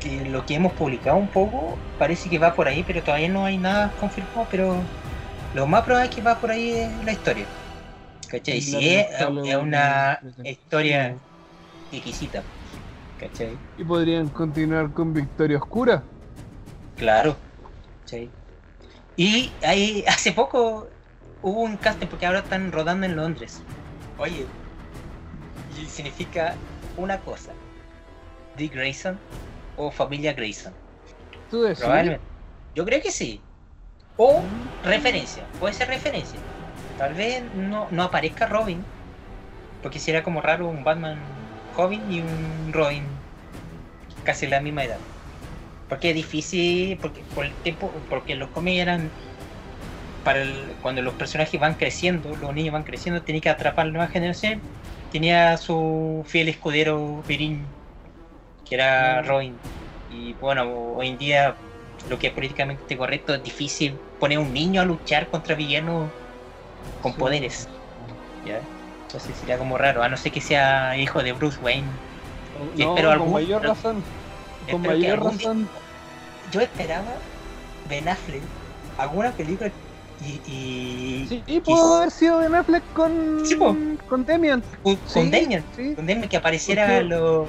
[0.00, 3.44] que lo que hemos publicado un poco, parece que va por ahí, pero todavía no
[3.44, 4.76] hay nada confirmado, pero
[5.54, 7.46] lo más probable es que va por ahí la historia.
[8.28, 8.60] ¿Cachai?
[8.60, 9.06] Si es,
[9.60, 11.16] una historia
[11.92, 12.42] exquisita.
[13.20, 13.56] ¿Cachai?
[13.78, 16.02] Y podrían continuar con Victoria Oscura.
[16.96, 17.36] Claro.
[18.00, 18.28] ¿cachai?
[19.16, 20.88] Y ahí hace poco
[21.42, 23.60] hubo un casting porque ahora están rodando en Londres.
[24.18, 24.46] Oye,
[25.80, 26.54] y significa
[26.96, 27.50] una cosa.
[28.56, 29.18] Dick Grayson
[29.76, 30.72] o familia Grayson.
[31.50, 31.80] ¿Tú decís?
[31.80, 32.24] Probablemente.
[32.74, 33.40] Yo creo que sí.
[34.16, 34.42] O
[34.84, 35.42] referencia.
[35.58, 36.38] Puede ser referencia.
[36.98, 38.84] Tal vez no, no aparezca Robin.
[39.82, 41.18] Porque sería como raro un Batman
[41.74, 43.02] joven y un Robin
[44.24, 44.98] casi la misma edad.
[45.88, 49.10] Porque es difícil, porque por el tiempo, porque los cómics eran
[50.24, 53.86] para el- cuando los personajes van creciendo, los niños van creciendo, tenía que atrapar a
[53.86, 54.60] la nueva generación.
[55.18, 57.64] Tenía su fiel escudero Pirín,
[58.68, 59.26] que era Mm.
[59.28, 59.56] Robin.
[60.10, 60.64] Y bueno,
[60.96, 61.54] hoy en día
[62.10, 66.10] lo que es políticamente correcto es difícil poner a un niño a luchar contra villanos
[67.00, 67.18] con Sí.
[67.20, 67.68] poderes.
[68.44, 68.58] ¿ya?
[69.06, 71.86] Entonces sería como raro, a no ser que sea hijo de Bruce Wayne.
[72.76, 74.02] Y No, espero con algún- mayor razón.
[74.68, 75.68] Con mayor día- razón.
[76.50, 77.12] Yo esperaba
[77.88, 78.42] Ben Affleck
[78.98, 79.70] alguna película
[80.20, 84.62] Y, y, Sí, y pudo haber sido Ben Affleck con, Sí, con Demian.
[84.82, 85.94] con, Sí, con Damian, sí.
[85.94, 87.46] con Damian que apareciera lo...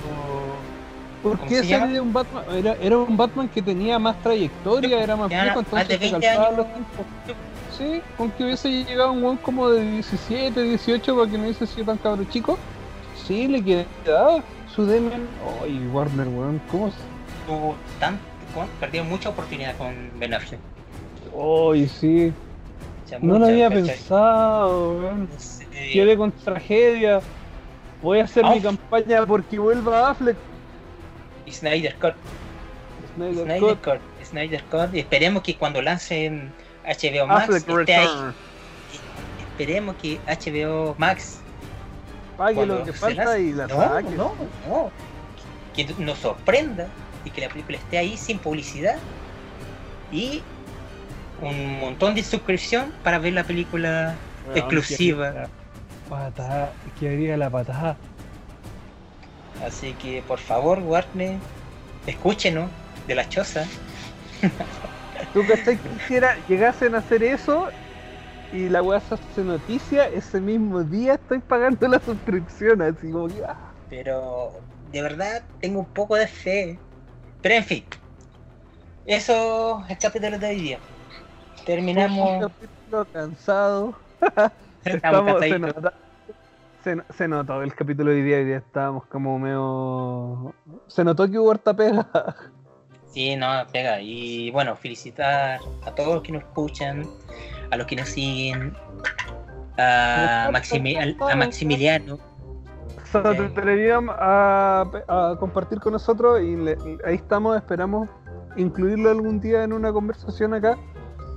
[1.23, 5.01] ¿Cómo Porque se ese era un Batman, era, era un Batman que tenía más trayectoria,
[5.01, 6.57] era más viejo, entonces se 20 calzaban años.
[6.57, 7.05] los tiempos.
[7.77, 11.65] Sí, con que hubiese llegado un weón como de 17, 18 para que no hubiese
[11.67, 12.57] sido tan cabro chico.
[13.27, 14.43] Sí, le quedaba
[14.75, 15.27] su Demian.
[15.63, 16.97] Ay, Warner, weón, ¿cómo se.?
[17.47, 18.19] tuvo tan,
[18.79, 20.59] perdió mucha oportunidad con Ben Affleck.
[21.35, 22.31] Ay, sí.
[23.21, 23.83] No lo había ¿cachai?
[23.83, 25.29] pensado, weón.
[25.71, 27.21] Quedé con tragedia.
[28.01, 30.37] Voy a hacer mi campaña porque vuelva Affleck.
[31.49, 32.13] Snyder Cut,
[33.15, 33.83] Snyder Snyder Cut.
[33.83, 34.93] Cut, Snyder Cut.
[34.93, 36.51] Y esperemos que cuando lancen
[36.85, 38.09] HBO Max Affleck esté ahí.
[39.51, 41.39] Esperemos que HBO Max
[42.37, 44.35] Pague lo que falta lance- y la no, no,
[44.67, 44.91] no.
[45.73, 46.87] Que nos sorprenda
[47.23, 48.97] y que la película esté ahí sin publicidad
[50.11, 50.41] y
[51.49, 54.15] un montón de suscripción para ver la película
[54.53, 55.47] exclusiva.
[56.09, 57.97] Patada, que haría la patada.
[59.65, 61.37] Así que por favor, Warner,
[62.05, 62.69] escúchenos
[63.07, 63.65] de la choza.
[65.33, 67.69] ¿Tú cachai que quisiera llegasen a hacer eso
[68.51, 70.07] y la weá se hace noticia?
[70.07, 73.43] Ese mismo día estoy pagando la suscripción, así como que.
[73.45, 73.55] ah.
[73.89, 74.51] Pero
[74.91, 76.79] de verdad tengo un poco de fe.
[77.41, 77.85] Pero en fin,
[79.05, 80.79] eso es el capítulo de hoy día.
[81.65, 82.51] Terminamos.
[83.11, 83.93] cansado.
[84.85, 85.59] Estamos se,
[86.83, 90.53] se, se notó el capítulo de hoy día, hoy día estábamos como medio...
[90.87, 92.07] Se notó que hubo harta pega.
[93.11, 93.99] Sí, no, pega.
[93.99, 97.07] Y bueno, felicitar a todos los que nos escuchan,
[97.71, 98.75] a los que nos siguen,
[99.79, 102.19] a, Maximi- a Maximiliano.
[103.11, 108.07] Se atrevían a, a compartir con nosotros y le- ahí estamos, esperamos
[108.57, 110.77] incluirlo algún día en una conversación acá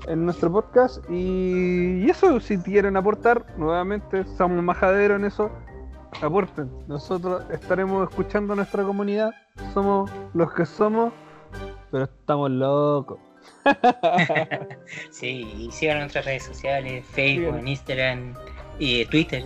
[0.06, 1.04] en nuestro podcast.
[1.10, 5.50] Y, y eso, si quieren aportar, nuevamente somos majaderos en eso,
[6.22, 6.70] aporten.
[6.86, 9.30] Nosotros estaremos escuchando a nuestra comunidad,
[9.74, 11.12] somos los que somos,
[11.90, 13.18] pero estamos locos.
[15.10, 18.34] Sí, y sigan nuestras redes sociales, Facebook, Instagram
[18.78, 19.44] y Twitter,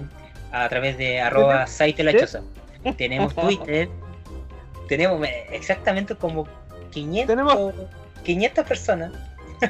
[0.53, 2.43] a través de arroba site la choza.
[2.97, 3.89] Tenemos Twitter,
[4.89, 6.47] tenemos eh, exactamente como
[6.91, 7.73] 500, Tenemos-
[8.25, 9.13] 500 personas,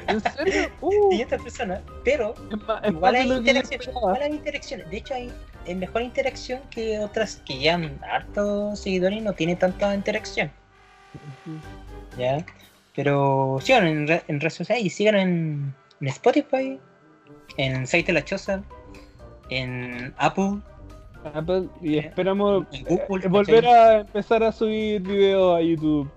[0.09, 0.69] ¿En serio?
[0.81, 4.91] Uh, 500 personas, pero es más, es igual hay igual hay interacciones.
[4.91, 5.33] De hecho, hay,
[5.75, 10.51] mejor interacción que otras que ya han hartos seguidores y no tiene tanta interacción.
[12.19, 12.45] ¿ya?
[12.95, 16.79] Pero sigan en, re- en redes sociales y sigan en, en Spotify,
[17.57, 18.63] en Site La Choza,
[19.51, 20.59] en Apple,
[21.35, 23.25] Apple, y esperamos en Google.
[23.25, 26.11] eh, volver a empezar a subir videos a YouTube.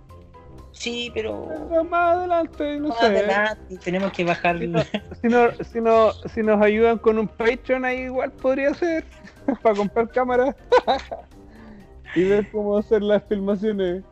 [0.78, 3.06] Sí, pero Pero más adelante, no más sé.
[3.06, 4.60] adelante tenemos que bajar.
[4.60, 4.82] Si, no-
[5.22, 9.06] si, no- si, no- si nos ayudan con un Patreon, ahí igual podría ser.
[9.64, 10.56] para comprar cámaras.
[12.16, 14.04] y ver cómo hacer las filmaciones.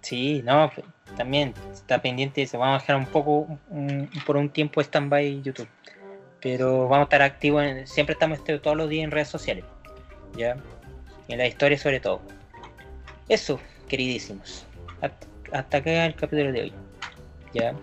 [0.00, 0.70] Sí, no,
[1.16, 2.46] también está pendiente.
[2.46, 5.68] Se vamos a dejar un poco un- por un tiempo stand-by YouTube.
[6.40, 7.62] Pero vamos a estar activos.
[7.62, 9.64] en- siempre estamos este- todos los días en redes sociales.
[10.36, 10.56] ¿Ya?
[11.28, 12.20] En la historia, sobre todo.
[13.28, 13.58] Eso,
[13.88, 14.66] queridísimos.
[15.00, 16.72] Hasta, hasta acá el capítulo de hoy.
[17.52, 17.74] ¿Ya?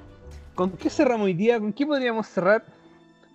[0.55, 1.59] ¿Con qué cerramos hoy día?
[1.59, 2.63] ¿Con qué podríamos cerrar?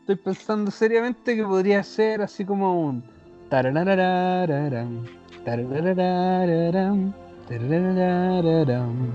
[0.00, 3.02] Estoy pensando seriamente que podría ser así como un.
[3.48, 5.04] tarararararam,
[5.44, 7.12] tarararararam,
[7.48, 9.12] tarararararam,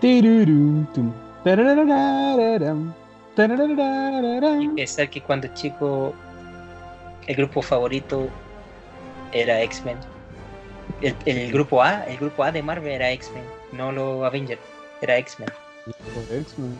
[0.00, 1.12] tirurum, tum,
[1.44, 2.94] tarararararam,
[3.34, 4.62] tarararararam.
[4.62, 6.14] Y pensar que cuando chico
[7.26, 8.28] el grupo favorito
[9.32, 9.98] era X-Men.
[11.02, 14.60] El, el grupo A, el grupo A de Marvel era X-Men, no los Avengers,
[15.00, 15.48] era X-Men.
[16.30, 16.76] X-Men.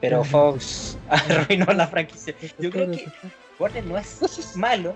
[0.00, 2.34] Pero Fox arruinó la franquicia.
[2.58, 3.06] Yo creo que
[3.58, 4.94] Warner no es malo,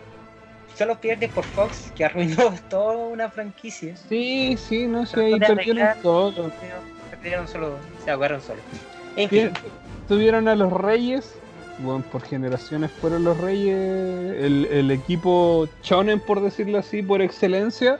[0.76, 3.96] solo pierde por Fox que arruinó toda una franquicia.
[4.08, 6.50] Sí, sí, no sé, ahí perdieron todo.
[7.10, 8.60] Perdieron solo, se ahogaron solo.
[9.16, 9.50] En fin,
[10.08, 11.34] Tuvieron a los Reyes,
[11.78, 17.98] bueno, por generaciones fueron los Reyes, el, el equipo Chonen, por decirlo así, por excelencia,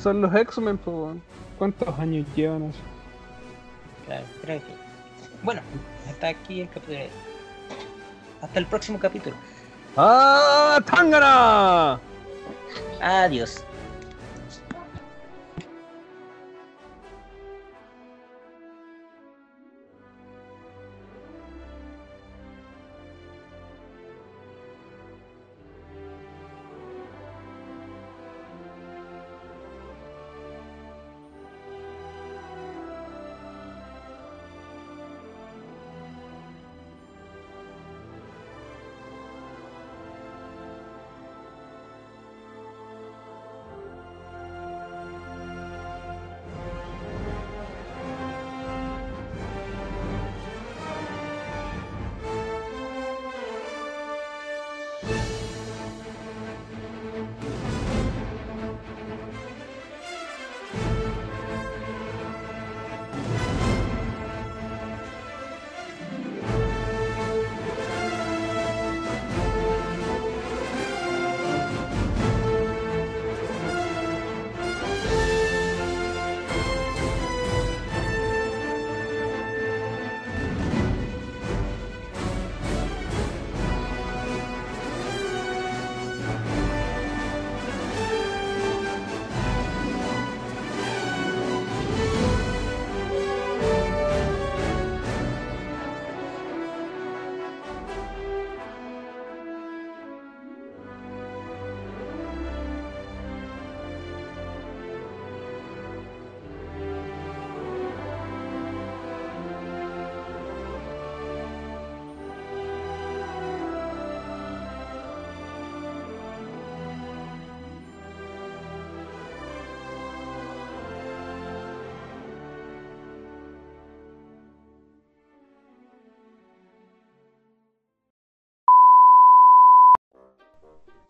[0.00, 1.22] son los X-Men, pues, weón.
[1.58, 2.78] ¿Cuántos años llevan así?
[4.06, 4.74] claro, en fin.
[5.42, 5.62] Bueno,
[6.08, 6.98] hasta aquí el capítulo.
[8.40, 9.36] Hasta el próximo capítulo.
[9.96, 12.00] ¡Ah, Tangana!
[13.00, 13.64] Adiós.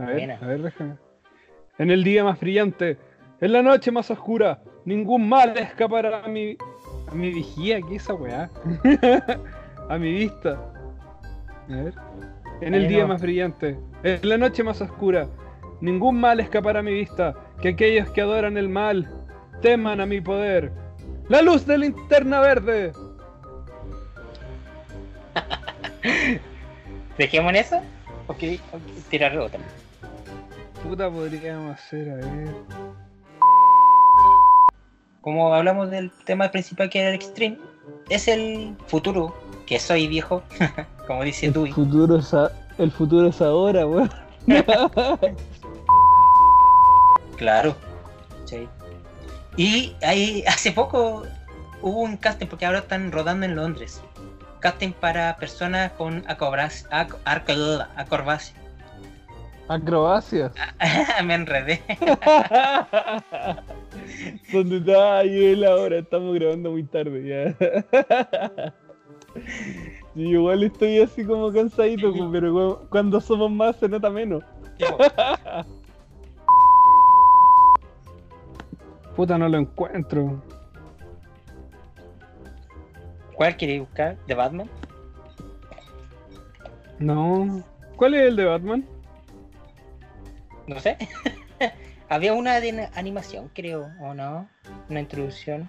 [0.05, 0.39] A ver, Buena.
[0.41, 0.95] a ver, déjame.
[1.79, 2.99] En el día más brillante,
[3.41, 6.57] en la noche más oscura, ningún mal escapará a mi.
[7.11, 8.51] a mi vigía, ¿qué es esa weá?
[9.89, 10.59] a mi vista.
[11.69, 11.95] A ver.
[12.61, 13.09] En el Ahí día no.
[13.09, 15.27] más brillante, en la noche más oscura,
[15.81, 19.11] ningún mal escapará a mi vista, que aquellos que adoran el mal
[19.61, 20.71] teman a mi poder.
[21.29, 22.93] ¡La luz de linterna verde!
[27.19, 27.77] ¿Dejemos en eso?
[28.27, 28.43] Ok,
[28.73, 28.81] ok,
[29.11, 29.61] tirar otra.
[30.85, 32.55] Puta, podríamos hacer, a ver.
[35.23, 37.59] Como hablamos del tema principal que era el Extreme,
[38.11, 39.35] es el futuro,
[39.67, 40.43] que soy viejo,
[41.07, 41.73] como dice Dewey.
[41.73, 44.11] futuro es, a- el futuro es ahora, weón.
[47.37, 47.75] Claro.
[48.45, 48.69] Sí.
[49.57, 51.25] Y ahí hace poco
[51.83, 54.01] hubo un casting, porque ahora están rodando en Londres.
[54.61, 56.87] Casting para personas con acrobacia.
[56.91, 57.17] ac-
[57.97, 58.55] acrobacia.
[59.69, 60.53] Acrobacias.
[61.25, 61.81] Me enredé.
[64.51, 67.55] Son detalles la hora, estamos grabando muy tarde ya.
[70.15, 74.45] Yo igual estoy así como cansadito, pero cu- cuando somos más se nota menos.
[79.17, 80.41] Puta, no lo encuentro.
[83.35, 84.17] ¿Cuál queréis buscar?
[84.27, 84.69] ¿De Batman?
[86.99, 87.63] No.
[87.97, 88.85] ¿Cuál es el de Batman?
[90.67, 90.97] No sé.
[92.09, 94.49] Había una de animación, creo, ¿o no?
[94.89, 95.69] Una introducción.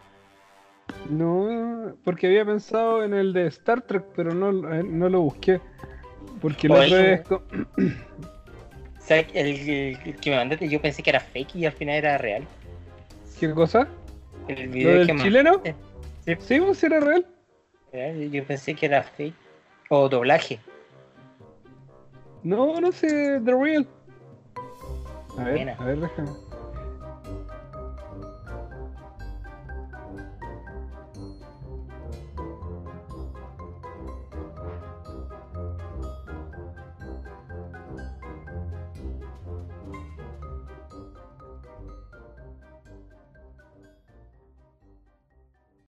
[1.09, 5.61] No, porque había pensado en el de Star Trek, pero no, eh, no lo busqué.
[6.41, 7.21] Porque la otra vez
[9.33, 12.43] el, el- que me mandaste yo pensé que era fake y al final era real.
[13.39, 13.87] ¿Qué cosa?
[14.47, 15.61] El ¿Lo video del que chileno?
[16.25, 16.35] Sí.
[16.39, 17.25] Sí, pues era real,
[18.31, 19.35] Yo pensé que era fake.
[19.89, 20.59] O doblaje.
[22.43, 23.87] No, no sé, The Real.
[25.36, 25.73] A ver, Buena.
[25.77, 26.38] a ver, déjame.